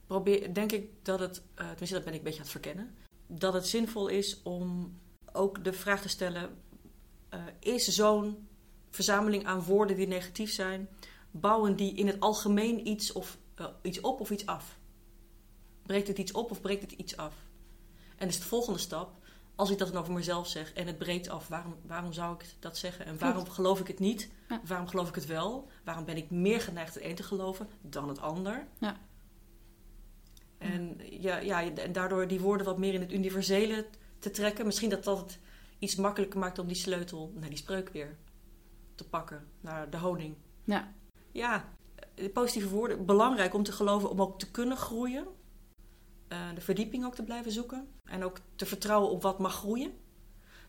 Probeer, 0.07 0.53
denk 0.53 0.71
ik 0.71 0.89
dat 1.01 1.19
het, 1.19 1.37
eh 1.37 1.67
tenminste 1.67 1.95
dat 1.95 2.03
ben 2.03 2.13
ik 2.13 2.19
een 2.19 2.25
beetje 2.25 2.39
aan 2.39 2.49
het 2.49 2.61
verkennen, 2.61 2.95
dat 3.27 3.53
het 3.53 3.67
zinvol 3.67 4.07
is 4.07 4.41
om 4.43 4.93
ook 5.31 5.63
de 5.63 5.73
vraag 5.73 6.01
te 6.01 6.09
stellen: 6.09 6.57
eh, 7.29 7.39
is 7.59 7.87
zo'n 7.87 8.47
verzameling 8.89 9.45
aan 9.45 9.63
woorden 9.63 9.95
die 9.95 10.07
negatief 10.07 10.51
zijn, 10.51 10.89
bouwen 11.31 11.75
die 11.75 11.93
in 11.93 12.07
het 12.07 12.19
algemeen 12.19 12.87
iets, 12.87 13.11
of, 13.11 13.37
eh, 13.55 13.65
iets 13.81 14.01
op 14.01 14.19
of 14.19 14.29
iets 14.29 14.45
af? 14.45 14.79
Breekt 15.81 16.07
het 16.07 16.17
iets 16.17 16.31
op 16.31 16.51
of 16.51 16.61
breekt 16.61 16.81
het 16.81 16.91
iets 16.91 17.17
af? 17.17 17.33
En 18.15 18.27
dus 18.27 18.39
de 18.39 18.45
volgende 18.45 18.79
stap, 18.79 19.17
als 19.55 19.69
ik 19.69 19.77
dat 19.77 19.91
dan 19.91 20.01
over 20.01 20.13
mezelf 20.13 20.47
zeg 20.47 20.73
en 20.73 20.87
het 20.87 20.97
breekt 20.97 21.29
af, 21.29 21.47
waarom, 21.47 21.75
waarom 21.85 22.13
zou 22.13 22.33
ik 22.33 22.45
dat 22.59 22.77
zeggen? 22.77 23.05
En 23.05 23.19
waarom 23.19 23.49
geloof 23.49 23.79
ik 23.79 23.87
het 23.87 23.99
niet? 23.99 24.29
Ja. 24.49 24.61
Waarom 24.65 24.87
geloof 24.87 25.09
ik 25.09 25.15
het 25.15 25.25
wel? 25.25 25.69
Waarom 25.83 26.05
ben 26.05 26.17
ik 26.17 26.29
meer 26.29 26.61
geneigd 26.61 26.93
het 26.93 27.03
een 27.03 27.15
te 27.15 27.23
geloven 27.23 27.67
dan 27.81 28.07
het 28.07 28.21
ander? 28.21 28.67
Ja. 28.79 28.97
En, 30.57 30.97
ja, 31.19 31.37
ja, 31.37 31.71
en 31.75 31.91
daardoor 31.91 32.27
die 32.27 32.39
woorden 32.39 32.65
wat 32.65 32.77
meer 32.77 32.93
in 32.93 33.01
het 33.01 33.11
universele 33.11 33.85
te 34.19 34.31
trekken. 34.31 34.65
Misschien 34.65 34.89
dat 34.89 35.03
dat 35.03 35.17
het 35.19 35.39
iets 35.79 35.95
makkelijker 35.95 36.39
maakt 36.39 36.59
om 36.59 36.67
die 36.67 36.75
sleutel 36.75 37.31
naar 37.35 37.49
die 37.49 37.57
spreuk 37.57 37.89
weer 37.89 38.17
te 38.95 39.07
pakken. 39.07 39.47
Naar 39.61 39.89
de 39.89 39.97
honing. 39.97 40.35
ja, 40.63 40.93
Ja, 41.31 41.69
positieve 42.33 42.69
woorden. 42.69 43.05
Belangrijk 43.05 43.53
om 43.53 43.63
te 43.63 43.71
geloven, 43.71 44.09
om 44.09 44.21
ook 44.21 44.39
te 44.39 44.51
kunnen 44.51 44.77
groeien. 44.77 45.27
Eh, 46.35 46.55
de 46.55 46.61
verdieping 46.61 47.05
ook 47.05 47.15
te 47.15 47.23
blijven 47.23 47.51
zoeken. 47.51 47.87
En 48.03 48.23
ook 48.23 48.37
te 48.55 48.65
vertrouwen 48.65 49.09
op 49.11 49.21
wat 49.21 49.39
mag 49.39 49.53
groeien. 49.53 49.91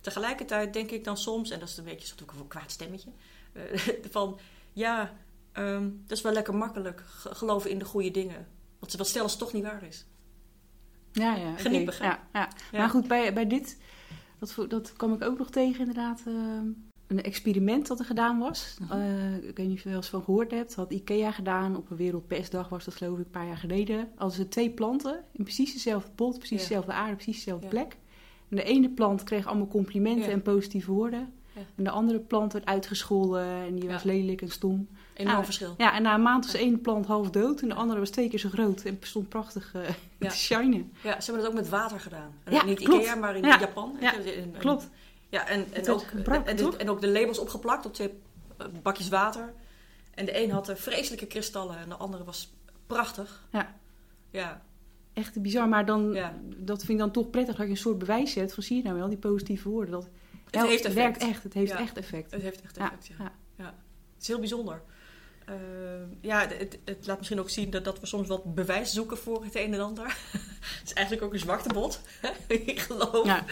Tegelijkertijd 0.01 0.73
denk 0.73 0.91
ik 0.91 1.05
dan 1.05 1.17
soms, 1.17 1.51
en 1.51 1.59
dat 1.61 1.69
is 1.69 1.77
een 1.77 1.85
beetje 1.85 2.15
ook 2.23 2.33
een 2.33 2.49
kwaad 2.49 2.71
stemmetje, 2.71 3.11
eh, 3.53 3.79
van 4.11 4.39
ja, 4.73 5.13
ehm, 5.53 5.91
dat 6.07 6.17
is 6.17 6.23
wel 6.23 6.33
lekker 6.33 6.55
makkelijk 6.55 7.03
ge- 7.07 7.35
geloven 7.35 7.71
in 7.71 7.79
de 7.79 7.85
goede 7.85 8.11
dingen. 8.11 8.47
Want 8.79 8.93
wat 8.97 9.09
stellen 9.09 9.31
ze 9.31 9.37
toch 9.37 9.53
niet 9.53 9.63
waar 9.63 9.83
is. 9.83 10.07
ja, 11.13 11.35
ja. 11.35 11.57
Geniepig? 11.57 11.99
Ja, 11.99 12.29
ja. 12.33 12.49
Ja. 12.73 12.79
Maar 12.79 12.89
goed, 12.89 13.09
bij, 13.09 13.33
bij 13.33 13.47
dit, 13.47 13.81
dat, 14.39 14.71
dat 14.71 14.93
kwam 14.93 15.13
ik 15.13 15.23
ook 15.25 15.39
nog 15.39 15.51
tegen 15.51 15.79
inderdaad. 15.81 16.23
eh, 16.27 16.61
een 17.07 17.23
experiment 17.23 17.87
dat 17.87 17.99
er 17.99 18.05
gedaan 18.05 18.39
was. 18.39 18.77
Mhm. 18.81 18.93
Eh, 19.01 19.37
ik 19.49 19.57
weet 19.57 19.67
niet 19.67 19.77
of 19.77 19.79
je 19.79 19.85
er 19.85 19.89
wel 19.91 19.97
eens 19.97 20.09
van 20.09 20.23
gehoord 20.23 20.51
hebt. 20.51 20.69
Dat 20.69 20.77
had 20.77 20.93
IKEA 20.93 21.31
gedaan 21.33 21.77
op 21.77 21.91
een 21.91 21.97
Wereldpestdag, 21.97 22.69
was 22.69 22.85
dat 22.85 22.95
geloof 22.95 23.19
ik 23.19 23.25
een 23.25 23.31
paar 23.31 23.47
jaar 23.47 23.57
geleden. 23.57 24.09
Hadden 24.17 24.37
ze 24.37 24.49
twee 24.49 24.71
planten 24.71 25.25
in 25.33 25.45
precies 25.45 25.73
dezelfde 25.73 26.11
pot, 26.15 26.39
precies 26.39 26.61
Ja. 26.63 26.69
dezelfde 26.69 26.93
aarde, 26.93 27.15
precies 27.15 27.37
dezelfde 27.37 27.65
Ja. 27.65 27.71
plek. 27.71 27.97
En 28.49 28.57
de 28.57 28.63
ene 28.63 28.89
plant 28.89 29.23
kreeg 29.25 29.47
allemaal 29.47 29.69
complimenten 29.69 30.27
Ja. 30.27 30.31
en 30.33 30.43
positieve 30.43 30.91
woorden. 30.93 31.33
En 31.77 31.85
de 31.85 31.91
andere 31.91 32.19
plant 32.19 32.53
werd 32.53 32.67
uitgescholden 32.67 33.47
en 33.47 33.75
die 33.75 33.89
was 33.89 34.03
lelijk 34.03 34.43
en 34.43 34.51
stom. 34.51 34.89
Enorm 35.15 35.37
Ah, 35.37 35.45
verschil. 35.45 35.75
Ja, 35.79 35.95
en 35.95 36.03
na 36.03 36.15
een 36.15 36.23
maand 36.23 36.45
was 36.45 36.53
de 36.53 36.59
ene 36.59 36.77
plant 36.77 37.07
half 37.07 37.31
dood 37.31 37.61
en 37.61 37.69
de 37.69 37.75
andere 37.75 37.99
was 37.99 38.11
twee 38.11 38.29
keer 38.29 38.39
zo 38.39 38.49
groot 38.49 38.83
en 38.83 38.99
stond 39.01 39.29
prachtig 39.29 39.73
eh, 39.75 39.81
te 40.31 40.37
shinen. 40.37 40.93
Ja, 41.03 41.21
ze 41.21 41.25
hebben 41.31 41.43
dat 41.43 41.47
ook 41.47 41.55
met 41.61 41.69
water 41.69 42.01
gedaan. 42.01 42.31
En 42.45 42.53
Ja, 42.53 42.65
niet 42.65 42.79
klopt. 42.81 43.03
Ikea, 43.03 43.15
maar 43.15 43.37
in 43.37 43.45
Ja. 43.45 43.59
Japan. 43.61 43.99
Klopt. 44.59 44.91
Ja, 45.37 45.47
en, 45.49 45.67
en, 45.73 45.89
ook, 45.89 46.03
en, 46.77 46.91
ook 46.91 47.01
de 47.01 47.09
labels 47.09 47.39
opgeplakt 47.39 47.87
op 47.87 47.95
twee 47.95 48.21
eh, 48.59 48.67
bakjes 48.83 49.09
water. 49.09 49.55
En 50.15 50.25
de 50.25 50.43
een 50.43 50.51
had 50.51 50.69
eh, 50.69 50.77
vreselijke 50.77 51.27
kristallen 51.27 51.79
en 51.79 51.89
de 51.89 51.95
andere 51.95 52.25
was 52.25 52.55
prachtig. 52.87 53.47
Ja. 53.53 53.75
Ja, 54.31 54.63
Echt 55.13 55.43
bizar, 55.43 55.69
maar 55.69 55.87
dan, 55.87 56.13
Ja. 56.13 56.35
dat 56.57 56.79
vind 56.79 56.91
ik 56.91 56.99
dan 56.99 57.11
toch 57.11 57.31
prettig 57.31 57.57
dat 57.57 57.67
je 57.67 57.71
een 57.73 57.79
soort 57.79 57.99
bewijs 57.99 58.33
zet 58.33 58.55
van 58.55 58.63
zie 58.63 58.77
je 58.77 58.83
nou 58.83 58.97
wel, 58.97 59.09
die 59.09 59.19
positieve 59.19 59.69
woorden. 59.69 59.93
Dat, 59.93 60.09
het 60.51 60.67
heeft 60.67 60.85
effect. 60.85 60.95
werkt 60.95 61.23
echt, 61.23 61.43
het 61.43 61.55
heeft 61.55 61.71
Ja. 61.71 61.79
echt 61.79 61.97
effect. 61.97 62.31
Het 62.31 62.43
heeft 62.43 62.63
echt 62.63 62.77
effect, 62.77 63.07
ja. 63.07 63.33
ja. 63.57 63.65
Het 63.65 64.23
is 64.23 64.27
heel 64.29 64.39
bijzonder. 64.39 64.83
Eh, 65.47 65.55
ja, 66.21 66.49
het, 66.49 66.79
het 66.85 67.07
laat 67.07 67.17
misschien 67.17 67.41
ook 67.41 67.51
zien 67.51 67.71
dat, 67.71 67.85
dat 67.85 68.01
we 68.01 68.07
soms 68.07 68.29
wat 68.29 68.55
bewijs 68.55 68.93
zoeken 68.93 69.19
voor 69.19 69.45
het 69.45 69.55
een 69.55 69.75
en 69.75 69.81
ander. 69.81 70.07
het 70.81 70.83
is 70.85 70.93
eigenlijk 70.93 71.27
ook 71.27 71.33
een 71.33 71.39
zwaktebod, 71.39 72.01
ik 72.49 72.81
geloof. 72.81 73.27
Ja, 73.27 73.45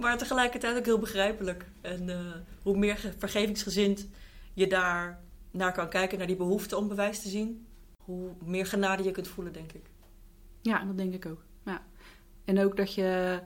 Maar 0.00 0.18
tegelijkertijd 0.18 0.76
ook 0.76 0.84
heel 0.84 0.98
begrijpelijk. 0.98 1.66
En 1.80 2.08
eh, 2.08 2.18
hoe 2.62 2.76
meer 2.76 2.96
ge- 2.96 3.12
vergevingsgezind 3.18 4.08
je 4.54 4.66
daar 4.66 5.20
naar 5.50 5.72
kan 5.72 5.88
kijken, 5.88 6.18
naar 6.18 6.26
die 6.26 6.36
behoefte 6.36 6.76
om 6.76 6.88
bewijs 6.88 7.22
te 7.22 7.28
zien, 7.28 7.66
hoe 8.04 8.28
meer 8.44 8.66
genade 8.66 9.02
je 9.02 9.10
kunt 9.10 9.28
voelen, 9.28 9.52
denk 9.52 9.72
ik. 9.72 9.90
ja, 10.62 10.84
dat 10.84 10.96
denk 10.96 11.14
ik 11.14 11.26
ook. 11.26 11.44
Ja. 11.64 11.82
En 12.44 12.60
ook 12.64 12.76
dat 12.76 12.94
je 12.94 13.40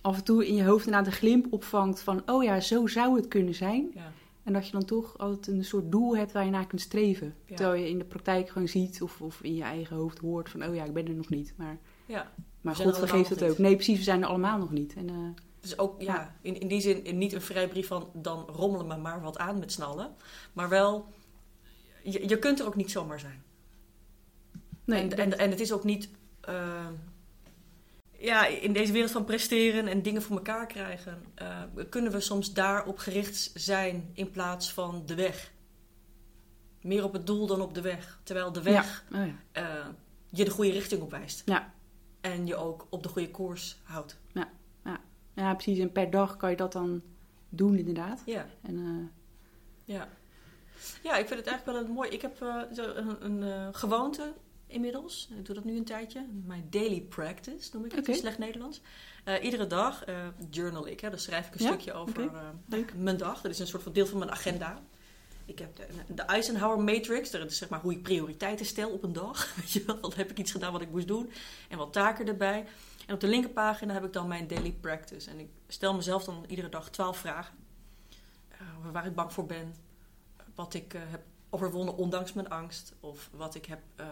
af 0.00 0.16
en 0.16 0.24
toe 0.24 0.46
in 0.46 0.54
je 0.54 0.64
hoofd 0.64 0.84
inderdaad 0.86 1.12
een 1.12 1.18
glimp 1.18 1.52
opvangt 1.52 2.00
van, 2.00 2.22
oh 2.26 2.42
ja, 2.44 2.60
zo 2.60 2.86
zou 2.86 3.16
het 3.16 3.28
kunnen 3.28 3.54
zijn. 3.54 3.90
Ja, 3.94 4.12
En 4.42 4.52
dat 4.52 4.66
je 4.66 4.72
dan 4.72 4.84
toch 4.84 5.18
altijd 5.18 5.46
een 5.56 5.64
soort 5.64 5.90
doel 5.92 6.16
hebt 6.16 6.32
waar 6.32 6.44
je 6.44 6.50
naar 6.50 6.66
kunt 6.66 6.80
streven. 6.80 7.34
Ja. 7.46 7.56
Terwijl 7.56 7.80
je 7.82 7.88
in 7.88 7.98
de 7.98 8.04
praktijk 8.04 8.48
gewoon 8.48 8.68
ziet 8.68 9.02
of, 9.02 9.20
of 9.20 9.42
in 9.42 9.54
je 9.54 9.62
eigen 9.62 9.96
hoofd 9.96 10.18
hoort 10.18 10.48
van, 10.50 10.64
oh 10.64 10.74
ja, 10.74 10.84
ik 10.84 10.92
ben 10.92 11.06
er 11.06 11.14
nog 11.14 11.28
niet. 11.28 11.54
Maar, 11.56 11.78
ja. 12.06 12.32
maar 12.60 12.76
God 12.76 12.86
er 12.86 12.94
vergeeft 12.94 13.28
het 13.30 13.42
ook. 13.42 13.48
niet. 13.48 13.58
Nee, 13.58 13.74
precies, 13.74 13.96
we 13.98 14.04
zijn 14.04 14.22
er 14.22 14.28
allemaal 14.28 14.58
nog 14.58 14.70
niet. 14.70 14.94
En, 14.94 15.08
eh, 15.08 15.14
Dus 15.62 15.78
ook, 15.78 16.02
ja. 16.02 16.36
In, 16.40 16.60
in 16.60 16.68
die 16.68 16.80
zin 16.80 17.18
niet 17.18 17.32
een 17.32 17.42
vrijbrief 17.42 17.86
van 17.86 18.10
dan 18.14 18.44
rommelen 18.48 18.86
me 18.86 18.96
maar 18.96 19.20
wat 19.22 19.38
aan 19.38 19.58
met 19.58 19.72
snallen. 19.72 20.16
Maar 20.52 20.68
wel, 20.68 21.06
je, 22.02 22.28
je 22.28 22.38
kunt 22.38 22.60
er 22.60 22.66
ook 22.66 22.76
niet 22.76 22.90
zomaar 22.90 23.20
zijn. 23.20 23.42
nee, 24.84 25.02
en, 25.02 25.16
en, 25.18 25.38
en 25.38 25.50
het 25.50 25.60
is 25.60 25.72
ook 25.72 25.84
niet. 25.84 26.08
eh, 26.40 26.88
ja, 28.18 28.46
in 28.46 28.72
deze 28.72 28.92
wereld 28.92 29.10
van 29.10 29.24
presteren 29.24 29.86
en 29.86 30.02
dingen 30.02 30.22
voor 30.22 30.36
elkaar 30.36 30.66
krijgen, 30.66 31.24
eh, 31.34 31.62
kunnen 31.90 32.12
we 32.12 32.20
soms 32.20 32.52
daarop 32.52 32.98
gericht 32.98 33.50
zijn 33.54 34.10
in 34.14 34.30
plaats 34.30 34.72
van 34.72 35.02
de 35.06 35.14
weg. 35.14 35.52
Meer 36.80 37.04
op 37.04 37.12
het 37.12 37.26
doel 37.26 37.46
dan 37.46 37.60
op 37.60 37.74
de 37.74 37.80
weg. 37.80 38.20
Terwijl 38.22 38.52
de 38.52 38.62
weg 38.62 39.04
Ja. 39.10 39.18
Oh 39.18 39.26
ja. 39.26 39.34
eh, 39.52 39.86
je 40.30 40.44
de 40.44 40.50
goede 40.50 40.70
richting 40.70 41.02
op 41.02 41.10
wijst. 41.10 41.42
Ja. 41.44 41.72
En 42.20 42.46
je 42.46 42.56
ook 42.56 42.86
op 42.90 43.02
de 43.02 43.08
goede 43.08 43.30
koers 43.30 43.76
houdt. 43.82 44.18
Ja, 44.32 44.50
precies. 45.34 45.78
En 45.78 45.92
per 45.92 46.10
dag 46.10 46.36
kan 46.36 46.50
je 46.50 46.56
dat 46.56 46.72
dan 46.72 47.02
doen, 47.48 47.76
inderdaad. 47.76 48.22
Ja. 48.26 48.46
En, 48.62 48.76
eh, 48.76 49.94
Ja. 49.94 50.08
ja, 51.02 51.16
ik 51.16 51.26
vind 51.26 51.38
het 51.40 51.48
eigenlijk 51.48 51.78
wel 51.78 51.86
een 51.88 51.94
mooi. 51.94 52.10
Ik 52.10 52.22
heb 52.22 52.36
zo 52.74 52.82
een, 52.94 53.24
een 53.24 53.42
eh, 53.42 53.68
gewoonte 53.72 54.32
inmiddels. 54.66 55.28
Ik 55.38 55.44
doe 55.46 55.54
dat 55.54 55.64
nu 55.64 55.76
een 55.76 55.84
tijdje. 55.84 56.26
Mijn 56.46 56.66
daily 56.70 57.00
practice 57.00 57.70
noem 57.72 57.84
ik 57.84 57.92
het 57.92 58.08
in 58.08 58.14
slecht 58.14 58.38
Nederlands. 58.38 58.80
Iedere 59.42 59.66
dag 59.66 60.04
journal 60.50 60.86
ik. 60.86 61.00
Hè, 61.00 61.10
dan 61.10 61.18
schrijf 61.18 61.46
ik 61.46 61.54
een 61.54 61.64
Ja? 61.64 61.70
stukje 61.70 61.92
over 61.92 62.30
mijn 62.96 63.16
dag. 63.16 63.40
Dat 63.40 63.50
is 63.50 63.58
een 63.58 63.66
soort 63.66 63.82
van 63.82 63.92
deel 63.92 64.06
van 64.06 64.18
mijn 64.18 64.30
agenda. 64.30 64.82
Ik 65.44 65.58
heb 65.58 65.76
de, 65.76 65.86
de 66.14 66.22
Eisenhower 66.22 66.78
Matrix. 66.84 67.30
Dat 67.30 67.50
is 67.50 67.58
zeg 67.58 67.68
maar 67.68 67.80
hoe 67.80 67.92
ik 67.92 68.02
prioriteiten 68.02 68.66
stel 68.66 68.90
op 68.90 69.02
een 69.02 69.12
dag. 69.12 69.48
Weet 69.56 69.72
je 69.72 69.84
wel, 69.86 70.12
heb 70.16 70.30
ik 70.30 70.38
iets 70.38 70.52
gedaan 70.52 70.72
wat 70.72 70.80
ik 70.80 70.90
moest 70.90 71.08
doen. 71.08 71.30
En 71.68 71.78
wat 71.78 71.92
taken 71.92 72.26
erbij. 72.26 72.64
En 73.12 73.18
op 73.18 73.24
de 73.24 73.30
linkerpagina 73.30 73.92
heb 73.92 74.04
ik 74.04 74.12
dan 74.12 74.28
mijn 74.28 74.46
daily 74.46 74.72
practice. 74.72 75.30
En 75.30 75.38
ik 75.38 75.48
stel 75.68 75.94
mezelf 75.94 76.24
dan 76.24 76.44
iedere 76.48 76.68
dag 76.68 76.90
12 76.90 77.18
vragen. 77.18 77.54
Eh, 78.48 78.58
waar 78.92 79.06
ik 79.06 79.14
bang 79.14 79.32
voor 79.32 79.46
ben. 79.46 79.74
Wat 80.54 80.74
ik 80.74 80.94
eh, 80.94 81.00
heb 81.04 81.22
overwonnen 81.50 81.96
ondanks 81.96 82.32
mijn 82.32 82.48
angst. 82.48 82.94
Of 83.00 83.30
wat 83.32 83.54
ik 83.54 83.66
heb 83.66 83.80
ehm, 83.96 84.08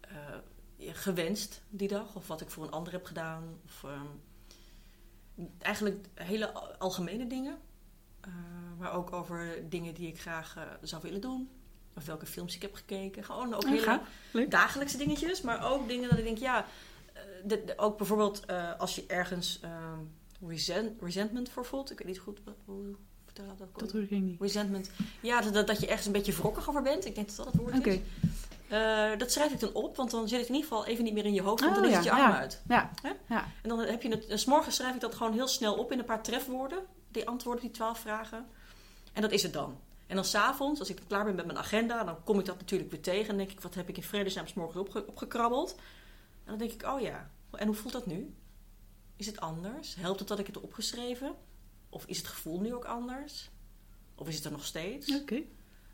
eh, 0.00 0.90
gewenst 0.92 1.62
die 1.68 1.88
dag. 1.88 2.14
Of 2.14 2.26
wat 2.26 2.40
ik 2.40 2.50
voor 2.50 2.64
een 2.64 2.70
ander 2.70 2.92
heb 2.92 3.04
gedaan. 3.04 3.60
Of, 3.64 3.84
ehm, 3.84 5.46
eigenlijk 5.58 6.06
hele 6.14 6.52
al- 6.52 6.74
algemene 6.74 7.26
dingen. 7.26 7.58
Maar 8.78 8.92
ook 8.92 9.12
over 9.12 9.68
dingen 9.68 9.94
die 9.94 10.08
ik 10.08 10.20
graag 10.20 10.56
zou 10.82 11.02
willen 11.02 11.20
doen. 11.20 11.50
Of 11.96 12.04
welke 12.04 12.26
films 12.26 12.54
ik 12.54 12.62
heb 12.62 12.74
gekeken. 12.74 13.24
Gewoon 13.24 13.54
ook 13.54 13.62
Ja, 13.62 14.02
hele 14.32 14.48
dagelijkse 14.48 14.96
dingetjes. 14.96 15.40
Maar 15.40 15.72
ook 15.72 15.88
dingen 15.88 16.08
dat 16.08 16.18
ik 16.18 16.24
denk, 16.24 16.38
ja... 16.38 16.66
de- 17.44 17.64
de- 17.64 17.78
ook 17.78 17.96
bijvoorbeeld 17.96 18.44
eh, 18.46 18.78
als 18.78 18.94
je 18.94 19.04
ergens 19.06 19.58
ehm, 19.62 19.98
resent, 20.48 21.02
resentment 21.02 21.48
voor 21.48 21.64
voelt. 21.64 21.90
Ik 21.90 21.98
weet 21.98 22.06
niet 22.06 22.18
goed 22.18 22.40
hoe 22.64 22.94
vertel 23.24 23.44
dat 23.46 23.68
ook 23.68 23.78
Dat 23.78 23.92
hoor 23.92 24.02
ik 24.02 24.10
niet. 24.10 24.40
Resentment. 24.40 24.90
Ja, 25.20 25.40
dat, 25.40 25.66
dat 25.66 25.80
je 25.80 25.86
ergens 25.86 26.06
een 26.06 26.12
beetje 26.12 26.32
wrokkig 26.32 26.68
over 26.68 26.82
bent. 26.82 27.04
Ik 27.04 27.14
denk 27.14 27.26
dat 27.26 27.36
dat 27.36 27.46
het 27.46 27.56
woord 27.56 27.86
is. 27.86 27.98
Eh, 28.68 29.10
dat 29.18 29.32
schrijf 29.32 29.52
ik 29.52 29.60
dan 29.60 29.72
op, 29.72 29.96
want 29.96 30.10
dan 30.10 30.28
zit 30.28 30.38
het 30.38 30.48
in 30.48 30.54
ieder 30.54 30.68
geval 30.68 30.86
even 30.86 31.04
niet 31.04 31.12
meer 31.14 31.24
in 31.24 31.34
je 31.34 31.42
hoofd. 31.42 31.60
Want 31.60 31.76
Oh, 31.76 31.82
dan 31.82 31.90
is 31.90 31.90
ja, 31.90 31.96
het 31.96 32.04
je 32.06 32.10
arm 32.22 32.32
ja. 32.32 32.38
uit. 32.38 32.62
Ja. 32.68 32.90
Ja. 33.28 33.44
En 33.62 33.68
dan 33.68 33.78
heb 33.78 34.02
je 34.02 34.08
het. 34.08 34.26
En 34.26 34.38
's 34.38 34.44
morgens 34.44 34.76
schrijf 34.76 34.94
ik 34.94 35.00
dat 35.00 35.14
gewoon 35.14 35.32
heel 35.32 35.48
snel 35.48 35.74
op 35.74 35.92
in 35.92 35.98
een 35.98 36.04
paar 36.04 36.22
trefwoorden. 36.22 36.78
Die 37.08 37.28
antwoorden, 37.28 37.62
die 37.62 37.70
twaalf 37.70 37.98
vragen. 37.98 38.46
En 39.12 39.22
dat 39.22 39.32
is 39.32 39.42
het 39.42 39.52
dan. 39.52 39.78
En 40.06 40.14
dan 40.14 40.24
s'avonds, 40.24 40.80
als 40.80 40.90
ik 40.90 40.98
klaar 41.08 41.24
ben 41.24 41.34
met 41.34 41.46
mijn 41.46 41.58
agenda, 41.58 42.04
dan 42.04 42.24
kom 42.24 42.38
ik 42.38 42.44
dat 42.44 42.58
natuurlijk 42.58 42.90
weer 42.90 43.00
tegen. 43.00 43.28
En 43.30 43.36
denk 43.36 43.50
ik, 43.50 43.60
wat 43.60 43.74
heb 43.74 43.88
ik 43.88 43.96
in 43.96 44.02
vredesnaam 44.02 44.46
's 44.46 44.54
morgens 44.54 44.78
opge- 44.78 45.06
opgekrabbeld? 45.06 45.74
Dan 46.52 46.60
denk 46.60 46.82
ik, 46.82 46.88
oh 46.88 47.00
ja, 47.00 47.30
en 47.50 47.66
hoe 47.66 47.76
voelt 47.76 47.92
dat 47.92 48.06
nu? 48.06 48.34
Is 49.16 49.26
het 49.26 49.40
anders? 49.40 49.94
Helpt 49.94 50.18
het 50.18 50.28
dat 50.28 50.38
ik 50.38 50.46
het 50.46 50.54
heb 50.54 50.64
opgeschreven? 50.64 51.34
Of 51.88 52.06
is 52.06 52.18
het 52.18 52.26
gevoel 52.26 52.60
nu 52.60 52.74
ook 52.74 52.84
anders? 52.84 53.50
Of 54.14 54.28
is 54.28 54.34
het 54.34 54.44
er 54.44 54.50
nog 54.50 54.64
steeds? 54.64 55.20
Oké. 55.20 55.42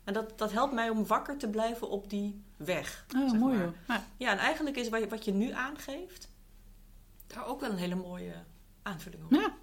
En 0.03 0.13
dat, 0.13 0.37
dat 0.37 0.51
helpt 0.51 0.73
mij 0.73 0.89
om 0.89 1.05
wakker 1.05 1.37
te 1.37 1.49
blijven 1.49 1.89
op 1.89 2.09
die 2.09 2.43
weg. 2.57 3.05
Oh, 3.15 3.29
zeg 3.29 3.39
mooi 3.39 3.57
maar. 3.57 3.73
Ja. 3.87 4.05
Ja, 4.17 4.31
en 4.31 4.37
eigenlijk 4.37 4.75
is 4.77 4.89
wat 4.89 4.99
je, 4.99 5.07
wat 5.07 5.25
je 5.25 5.31
nu 5.31 5.51
aangeeft, 5.51 6.29
daar 7.27 7.45
ook 7.45 7.59
wel 7.59 7.69
een 7.69 7.77
hele 7.77 7.95
mooie 7.95 8.33
aanvulling 8.81 9.23
op. 9.23 9.31
Ja. 9.31 9.57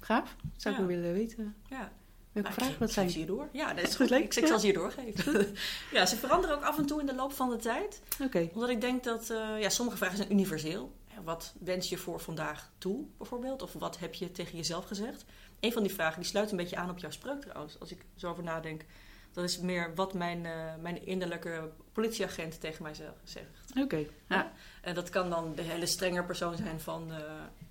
Gaaf. 0.00 0.36
Zou 0.56 0.74
ik 0.74 0.80
wel 0.80 0.88
willen 0.88 1.12
weten. 1.12 1.56
Ja. 1.68 1.92
Welke 2.32 2.48
Nou, 2.60 2.74
ik 2.80 2.90
zijn? 2.90 3.10
ze. 3.10 3.48
Ja, 3.52 3.74
dat 3.74 3.86
is 3.86 3.94
Goed, 3.94 4.10
leuk. 4.10 4.24
Ik, 4.24 4.34
ik 4.34 4.46
zal 4.46 4.58
ze 4.58 4.66
je 4.66 4.72
doorgeven. 4.72 5.56
ja, 5.92 6.06
ze 6.06 6.16
veranderen 6.16 6.56
ook 6.56 6.62
af 6.62 6.78
en 6.78 6.86
toe 6.86 7.00
in 7.00 7.06
de 7.06 7.14
loop 7.14 7.32
van 7.32 7.50
de 7.50 7.56
tijd. 7.56 8.02
Oké. 8.22 8.48
Omdat 8.52 8.68
ik 8.68 8.80
denk 8.80 9.04
dat 9.04 9.30
eh, 9.30 9.60
ja, 9.60 9.68
sommige 9.68 9.96
vragen 9.96 10.16
zijn 10.16 10.32
universeel. 10.32 10.92
Wat 11.24 11.54
wens 11.60 11.88
je 11.88 11.96
voor 11.96 12.20
vandaag 12.20 12.70
toe, 12.78 13.04
bijvoorbeeld? 13.18 13.62
Of 13.62 13.72
wat 13.72 13.98
heb 13.98 14.14
je 14.14 14.32
tegen 14.32 14.56
jezelf 14.56 14.84
gezegd? 14.84 15.24
Een 15.60 15.72
van 15.72 15.82
die 15.82 15.94
vragen 15.94 16.20
die 16.20 16.30
sluit 16.30 16.50
een 16.50 16.56
beetje 16.56 16.76
aan 16.76 16.90
op 16.90 16.98
jouw 16.98 17.10
spreuk 17.10 17.40
trouwens. 17.40 17.80
Als 17.80 17.90
ik 17.90 18.04
zo 18.16 18.30
over 18.30 18.42
nadenk. 18.42 18.84
Dat 19.32 19.44
is 19.44 19.58
meer 19.58 19.94
wat 19.94 20.14
mijn, 20.14 20.46
eh, 20.46 20.74
mijn 20.80 21.06
innerlijke 21.06 21.70
politieagent 21.92 22.60
tegen 22.60 22.82
mijzelf 22.82 23.14
zegt. 23.24 23.72
Oké. 23.78 24.04
Ja. 24.28 24.52
En 24.82 24.94
dat 24.94 25.08
kan 25.08 25.30
dan 25.30 25.54
de 25.54 25.62
hele 25.62 25.86
strenge 25.86 26.24
persoon 26.24 26.56
zijn 26.56 26.80
van... 26.80 27.12
eh 27.12 27.18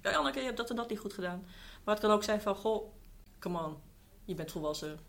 ja, 0.01 0.11
Janneke, 0.11 0.39
je 0.39 0.45
hebt 0.45 0.57
dat 0.57 0.69
en 0.69 0.75
dat 0.75 0.89
niet 0.89 0.99
goed 0.99 1.13
gedaan. 1.13 1.45
Maar 1.83 1.95
het 1.95 2.03
kan 2.03 2.13
ook 2.13 2.23
zijn 2.23 2.41
van... 2.41 2.55
Goh, 2.55 2.93
come 3.39 3.63
on, 3.63 3.77
je 4.29 4.35
bent 4.35 4.51
volwassen. 4.51 4.99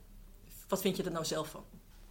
Wat 0.68 0.80
vind 0.80 0.96
je 0.96 1.02
er 1.02 1.10
nou 1.12 1.24
zelf 1.24 1.48
van? 1.48 1.64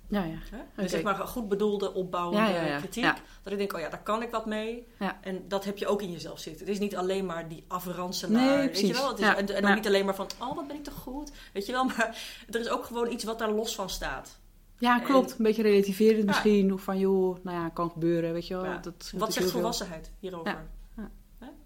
Ja, 0.08 0.24
ja. 0.24 0.38
Dus 0.76 0.92
zeg 0.92 1.04
maar 1.04 1.20
een 1.20 1.28
goed 1.28 1.48
bedoelde, 1.48 1.94
opbouwende 1.94 2.50
Ja, 2.52 2.56
ja, 2.56 2.66
ja. 2.66 2.78
kritiek. 2.78 3.14
Dat 3.44 3.52
ik 3.54 3.58
denk, 3.58 3.74
oh 3.74 3.80
ja, 3.80 3.90
daar 3.90 4.04
kan 4.04 4.22
ik 4.22 4.30
wat 4.30 4.46
mee. 4.46 4.88
En 5.22 5.48
dat 5.48 5.66
heb 5.66 5.78
je 5.78 5.88
ook 5.88 6.02
in 6.02 6.12
jezelf 6.12 6.40
zitten. 6.40 6.66
Het 6.66 6.74
is 6.74 6.80
niet 6.80 6.96
alleen 6.96 7.26
maar 7.26 7.48
die 7.48 7.64
afranselaar. 7.68 8.58
Nee, 8.58 8.68
weet 8.68 8.80
je 8.80 8.94
wel? 8.94 9.10
Het 9.10 9.20
is. 9.20 9.26
En, 9.28 9.36
en 9.36 9.64
ook 9.64 9.70
Ja. 9.70 9.74
niet 9.76 9.88
alleen 9.88 10.06
maar 10.06 10.16
van, 10.16 10.28
oh, 10.42 10.56
wat 10.56 10.68
ben 10.68 10.76
ik 10.76 10.84
toch 10.84 10.94
goed. 10.94 11.32
Weet 11.54 11.66
je 11.66 11.72
wel, 11.72 11.84
maar 11.84 12.18
er 12.50 12.60
is 12.60 12.70
ook 12.70 12.86
gewoon 12.86 13.12
iets 13.12 13.24
wat 13.24 13.40
daar 13.40 13.52
los 13.52 13.76
van 13.76 13.90
staat. 13.90 14.40
Ja, 14.78 15.00
klopt. 15.00 15.32
Een 15.32 15.44
beetje 15.44 15.62
relativerend 15.62 16.26
misschien. 16.26 16.74
Of 16.74 16.82
van, 16.82 17.00
joh, 17.00 17.38
nou 17.44 17.58
ja, 17.58 17.70
kan 17.70 17.92
gebeuren, 17.92 18.34
weet 18.34 18.48
je 18.48 18.58
wel. 18.58 18.82
Dat 18.82 19.14
Wat 19.16 19.34
zegt 19.34 19.52
volwassenheid 19.52 20.12
hierover? 20.20 20.68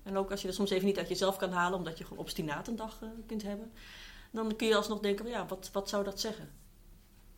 En 0.03 0.17
ook 0.17 0.31
als 0.31 0.41
je 0.41 0.47
er 0.47 0.53
soms 0.53 0.69
even 0.69 0.85
niet 0.85 0.97
uit 0.97 1.07
jezelf 1.07 1.37
kan 1.37 1.51
halen, 1.51 1.77
omdat 1.77 1.97
je 1.97 2.03
gewoon 2.03 2.19
obstinaat 2.19 2.67
een 2.67 2.75
dag 2.75 2.99
eh, 3.01 3.09
kunt 3.25 3.43
hebben, 3.43 3.71
dan 4.33 4.55
kun 4.55 4.67
je 4.67 4.75
alsnog 4.75 4.99
denken: 4.99 5.27
ja, 5.27 5.45
wat, 5.45 5.69
wat 5.73 5.89
zou 5.89 6.03
dat 6.03 6.19
zeggen? 6.19 6.49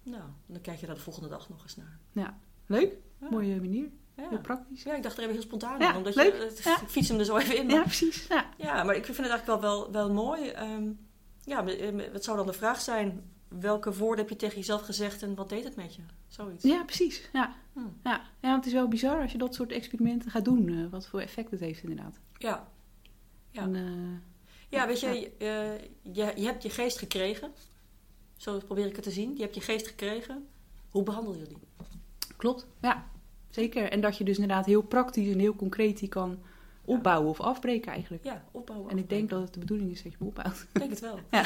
Nou, 0.03 0.23
dan 0.45 0.61
kijk 0.61 0.79
je 0.79 0.85
daar 0.85 0.95
de 0.95 1.01
volgende 1.01 1.29
dag 1.29 1.49
nog 1.49 1.63
eens 1.63 1.75
naar. 1.75 1.99
Ja. 2.11 2.37
Leuk. 2.65 2.93
Ja. 3.21 3.27
Mooie 3.29 3.59
manier. 3.61 3.89
Ja. 4.15 4.29
Heel 4.29 4.39
praktisch. 4.41 4.83
Ja, 4.83 4.95
ik 4.95 5.03
dacht 5.03 5.15
er 5.17 5.21
even 5.21 5.33
heel 5.33 5.43
spontaan 5.43 5.79
Ja, 5.79 5.89
aan, 5.89 5.97
omdat 5.97 6.15
leuk. 6.15 6.33
je 6.35 6.45
eh, 6.45 6.63
Ja. 6.63 6.81
ik 6.81 6.87
fiets 6.87 7.09
hem 7.09 7.19
er 7.19 7.25
zo 7.25 7.37
even 7.37 7.57
in. 7.57 7.69
Ja, 7.69 7.81
precies. 7.81 8.27
Ja. 8.27 8.45
Ja, 8.57 8.83
maar 8.83 8.95
ik 8.95 9.05
vind 9.05 9.17
het 9.17 9.27
eigenlijk 9.29 9.61
wel, 9.61 9.71
wel, 9.81 9.91
wel 9.91 10.13
mooi. 10.13 10.49
Ehm, 10.49 10.89
ja, 11.43 11.61
me- 11.61 11.75
eh, 11.75 12.11
wat 12.11 12.23
zou 12.23 12.37
dan 12.37 12.45
de 12.45 12.53
vraag 12.53 12.81
zijn? 12.81 13.23
Welke 13.47 13.93
woorden 13.93 14.19
heb 14.19 14.29
je 14.29 14.35
tegen 14.35 14.55
jezelf 14.57 14.81
gezegd 14.81 15.21
en 15.23 15.35
wat 15.35 15.49
deed 15.49 15.63
het 15.63 15.75
met 15.75 15.95
je? 15.95 16.01
Zoiets. 16.27 16.63
ja, 16.63 16.83
precies. 16.83 17.29
Ja. 17.33 17.53
Hm. 17.73 17.79
Ja. 17.79 18.11
ja, 18.41 18.49
want 18.49 18.55
het 18.55 18.65
is 18.65 18.73
wel 18.73 18.87
bizar 18.87 19.21
als 19.21 19.31
je 19.31 19.37
dat 19.37 19.55
soort 19.55 19.71
experimenten 19.71 20.31
gaat 20.31 20.45
doen. 20.45 20.67
eh, 20.69 20.91
wat 20.91 21.07
voor 21.07 21.19
effect 21.19 21.51
het 21.51 21.59
heeft 21.59 21.81
inderdaad. 21.81 22.19
Ja. 22.37 22.67
Ja. 23.51 23.61
En, 23.61 24.23
Ja, 24.69 24.87
weet 24.87 24.99
je, 24.99 25.31
eh, 25.37 25.47
je, 26.15 26.31
je 26.35 26.45
hebt 26.45 26.63
je 26.63 26.69
geest 26.69 26.97
gekregen. 26.97 27.51
Zo 28.37 28.57
probeer 28.57 28.85
ik 28.85 28.95
het 28.95 29.03
te 29.03 29.11
zien. 29.11 29.35
Je 29.35 29.41
hebt 29.41 29.55
je 29.55 29.61
geest 29.61 29.87
gekregen. 29.87 30.47
Hoe 30.89 31.03
behandel 31.03 31.35
je 31.35 31.47
die? 31.47 31.57
klopt. 32.37 32.67
Ja, 32.81 33.05
zeker. 33.49 33.89
En 33.91 34.01
dat 34.01 34.17
je 34.17 34.23
dus 34.23 34.37
inderdaad 34.37 34.65
heel 34.65 34.81
praktisch 34.81 35.31
en 35.31 35.39
heel 35.39 35.55
concreet 35.55 35.99
die 35.99 36.09
kan 36.09 36.39
opbouwen 36.85 37.29
of 37.29 37.39
afbreken 37.39 37.91
eigenlijk. 37.91 38.23
Ja, 38.23 38.43
opbouwen. 38.51 38.91
En 38.91 38.97
ik 38.97 39.09
denk 39.09 39.29
dat 39.29 39.41
het 39.41 39.53
de 39.53 39.59
bedoeling 39.59 39.91
is 39.91 40.03
dat 40.03 40.11
je 40.11 40.17
hem 40.17 40.27
opbouwt. 40.27 40.61
Ik 40.73 40.79
denk 40.79 40.89
het 40.89 40.99
wel. 40.99 41.19
Ja. 41.31 41.45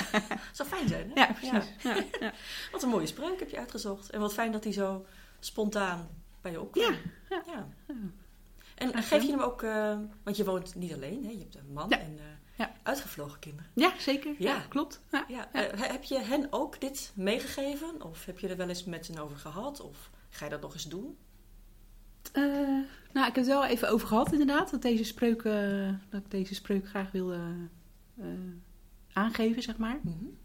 Zou 0.54 0.70
fijn 0.70 0.88
zijn, 0.88 1.12
hè? 1.14 1.22
Ja, 1.22 1.34
precies. 1.34 1.74
Ja. 1.84 1.96
Ja. 2.20 2.34
Wat 2.72 2.84
een 2.84 2.90
mooie 2.90 3.06
spreuk 3.06 3.40
heb 3.40 3.50
je 3.50 3.58
uitgezocht. 3.58 4.10
En 4.10 4.20
wat 4.20 4.34
fijn 4.34 4.52
dat 4.52 4.64
hij 4.64 4.74
zo 4.74 5.06
spontaan 5.40 6.08
bij 6.42 6.52
je 6.52 6.62
opkwam. 6.62 6.96
Ja, 7.30 7.44
ja. 7.48 7.68
En 8.76 9.04
geef 9.04 9.24
je 9.24 9.32
hem 9.32 9.40
ook... 9.42 9.64
eh, 9.64 9.98
want 10.24 10.38
je 10.38 10.46
woont 10.46 10.76
niet 10.76 10.94
alleen, 10.94 11.24
hè? 11.26 11.32
Je 11.32 11.38
hebt 11.40 11.56
een 11.56 11.74
man 11.74 11.92
en 11.92 12.18
eh, 12.20 12.26
Ja. 12.60 12.72
uitgevlogen 12.84 13.40
kinderen. 13.40 13.72
Ja, 13.74 13.94
zeker. 13.98 14.36
Ja. 14.38 14.54
Ja, 14.54 14.60
klopt. 14.70 15.02
Ja. 15.12 15.26
Ja. 15.28 15.52
eh, 15.52 15.82
heb 15.92 16.04
je 16.04 16.20
hen 16.20 16.48
ook 16.50 16.82
dit 16.82 17.12
meegegeven? 17.16 18.04
Of 18.04 18.26
heb 18.26 18.40
je 18.40 18.48
er 18.48 18.58
wel 18.58 18.70
eens 18.70 18.84
met 18.84 19.08
hen 19.08 19.20
over 19.20 19.38
gehad? 19.38 19.82
Of 19.82 20.10
ga 20.30 20.46
je 20.46 20.52
dat 20.52 20.62
nog 20.62 20.74
eens 20.74 20.88
doen? 20.88 21.18
Eh, 22.32 22.44
nou, 23.14 23.28
ik 23.28 23.36
heb 23.36 23.36
het 23.36 23.48
wel 23.48 23.66
even 23.66 23.90
over 23.90 24.08
gehad 24.08 24.32
inderdaad. 24.32 24.72
Dat, 24.72 24.82
deze 24.82 25.04
spreuk, 25.04 25.42
eh, 25.42 25.90
dat 26.10 26.22
ik 26.22 26.32
deze 26.32 26.56
spreuk 26.56 26.88
graag 26.88 27.12
wilde 27.12 27.40
aangeven, 29.14 29.62
zeg 29.62 29.78
maar. 29.78 30.00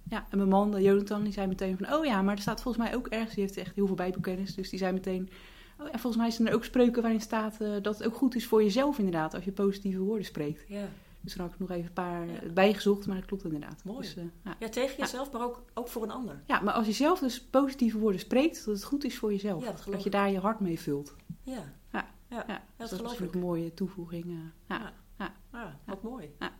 Ja, 0.08 0.26
en 0.30 0.36
mijn 0.38 0.48
man, 0.48 0.82
Jonathan, 0.82 1.22
die 1.22 1.32
zei 1.32 1.46
meteen 1.46 1.76
van... 1.76 1.94
Oh 1.94 2.04
ja, 2.04 2.22
maar 2.22 2.34
er 2.34 2.40
staat 2.40 2.62
volgens 2.62 2.84
mij 2.84 2.94
ook 2.96 3.06
ergens... 3.06 3.34
Die 3.34 3.44
heeft 3.44 3.56
echt 3.56 3.74
heel 3.74 3.86
veel 3.86 3.96
bijbelkennis. 3.96 4.54
Dus 4.54 4.70
die 4.70 4.78
zei 4.78 4.92
meteen... 4.92 5.30
Oh 5.78 5.86
ja, 5.86 5.98
volgens 5.98 6.16
mij 6.16 6.30
zijn 6.30 6.48
er 6.48 6.54
ook 6.54 6.64
spreuken 6.64 7.02
waarin 7.02 7.20
staat... 7.20 7.58
dat 7.58 7.98
het 7.98 8.04
ook 8.04 8.14
goed 8.14 8.34
is 8.34 8.46
voor 8.46 8.62
jezelf 8.62 8.98
inderdaad... 8.98 9.34
als 9.34 9.44
je 9.44 9.52
positieve 9.52 9.98
woorden 9.98 10.24
spreekt. 10.24 10.64
Ja. 10.68 10.88
Dus 11.24 11.34
had 11.36 11.52
ik 11.52 11.58
nog 11.58 11.70
even 11.70 11.84
een 11.86 11.92
paar 11.92 12.26
Ja. 12.26 12.48
bijgezocht. 12.52 13.06
Maar 13.06 13.16
dat 13.16 13.24
klopt 13.24 13.44
inderdaad. 13.44 13.84
Mooi. 13.84 13.98
Dus, 14.00 14.16
eh, 14.16 14.24
ja. 14.44 14.54
ja, 14.58 14.68
tegen 14.68 14.96
jezelf, 14.98 15.32
maar 15.32 15.42
ook, 15.42 15.62
ook 15.74 15.88
voor 15.88 16.02
een 16.02 16.10
ander. 16.10 16.42
ja, 16.46 16.60
maar 16.60 16.74
als 16.74 16.86
je 16.86 16.92
zelf 16.92 17.18
dus 17.20 17.42
positieve 17.42 17.98
woorden 17.98 18.20
spreekt... 18.20 18.64
dat 18.64 18.74
het 18.74 18.84
goed 18.84 19.04
is 19.04 19.18
voor 19.18 19.32
jezelf. 19.32 19.64
Ja, 19.64 19.74
dat 19.90 20.02
je 20.02 20.10
daar 20.10 20.30
je 20.30 20.38
hart 20.38 20.60
mee 20.60 20.80
vult. 20.80 21.14
Ja. 21.42 21.72
Ja. 21.92 22.06
Ja, 22.28 22.44
Ja, 22.48 22.62
dat 22.76 22.90
dus 22.90 22.98
dat 22.98 23.12
is 23.12 23.18
een 23.18 23.38
mooie 23.40 23.74
toevoeging. 23.74 24.24
eh, 24.24 24.32
ja. 24.78 24.92
Ja. 25.18 25.34
Ah, 25.50 25.66
wat 25.84 26.02
mooi. 26.02 26.30
Ja. 26.38 26.52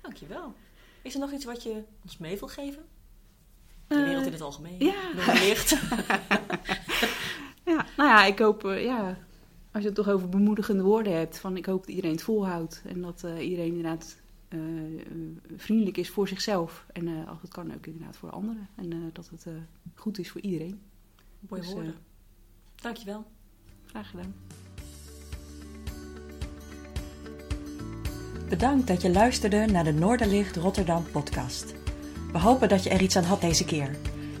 Dankjewel. 0.00 0.54
Is 1.02 1.14
er 1.14 1.20
nog 1.20 1.32
iets 1.32 1.44
wat 1.44 1.62
je 1.62 1.82
ons 2.02 2.18
mee 2.18 2.38
wil 2.38 2.48
geven? 2.48 2.84
De 3.86 3.94
Eh, 3.94 4.04
wereld 4.04 4.26
in 4.26 4.32
het 4.32 4.40
algemeen. 4.40 4.78
ja. 4.84 5.00
Licht. 5.32 5.76
Ja, 7.64 7.86
nou 7.96 8.08
ja, 8.08 8.24
ik 8.24 8.38
hoop, 8.38 8.64
eh, 8.64 8.84
ja, 8.84 9.18
als 9.72 9.82
je 9.82 9.88
het 9.88 9.94
toch 9.94 10.08
over 10.08 10.28
bemoedigende 10.28 10.82
woorden 10.82 11.16
hebt, 11.16 11.38
van 11.38 11.56
ik 11.56 11.66
hoop 11.66 11.80
dat 11.80 11.88
iedereen 11.88 12.12
het 12.12 12.22
volhoudt 12.22 12.82
en 12.86 13.00
dat 13.00 13.24
eh, 13.24 13.48
iedereen 13.48 13.66
inderdaad 13.66 14.16
eh, 14.48 14.58
eh, 14.58 15.02
vriendelijk 15.56 15.96
is 15.96 16.10
voor 16.10 16.28
zichzelf 16.28 16.86
en 16.92 17.08
eh, 17.08 17.28
als 17.28 17.38
het 17.40 17.50
kan 17.50 17.74
ook 17.74 17.86
inderdaad 17.86 18.16
voor 18.16 18.30
anderen 18.30 18.68
en 18.74 18.92
eh, 18.92 18.98
dat 19.12 19.28
het 19.28 19.46
eh, 19.46 19.52
goed 19.94 20.18
is 20.18 20.30
voor 20.30 20.40
iedereen. 20.40 20.80
Mooie 21.48 21.62
Dus, 21.62 21.72
woorden. 21.72 21.94
Dankjewel. 22.74 23.24
Graag 23.86 24.10
gedaan. 24.10 24.34
Bedankt 28.48 28.86
dat 28.86 29.02
je 29.02 29.10
luisterde 29.10 29.66
naar 29.66 29.84
de 29.84 29.92
Noorderlicht 29.92 30.56
Rotterdam 30.56 31.04
podcast. 31.12 31.74
We 32.32 32.38
hopen 32.38 32.68
dat 32.68 32.82
je 32.82 32.90
er 32.90 33.02
iets 33.02 33.16
aan 33.16 33.24
had 33.24 33.40
deze 33.40 33.64
keer. 33.64 33.96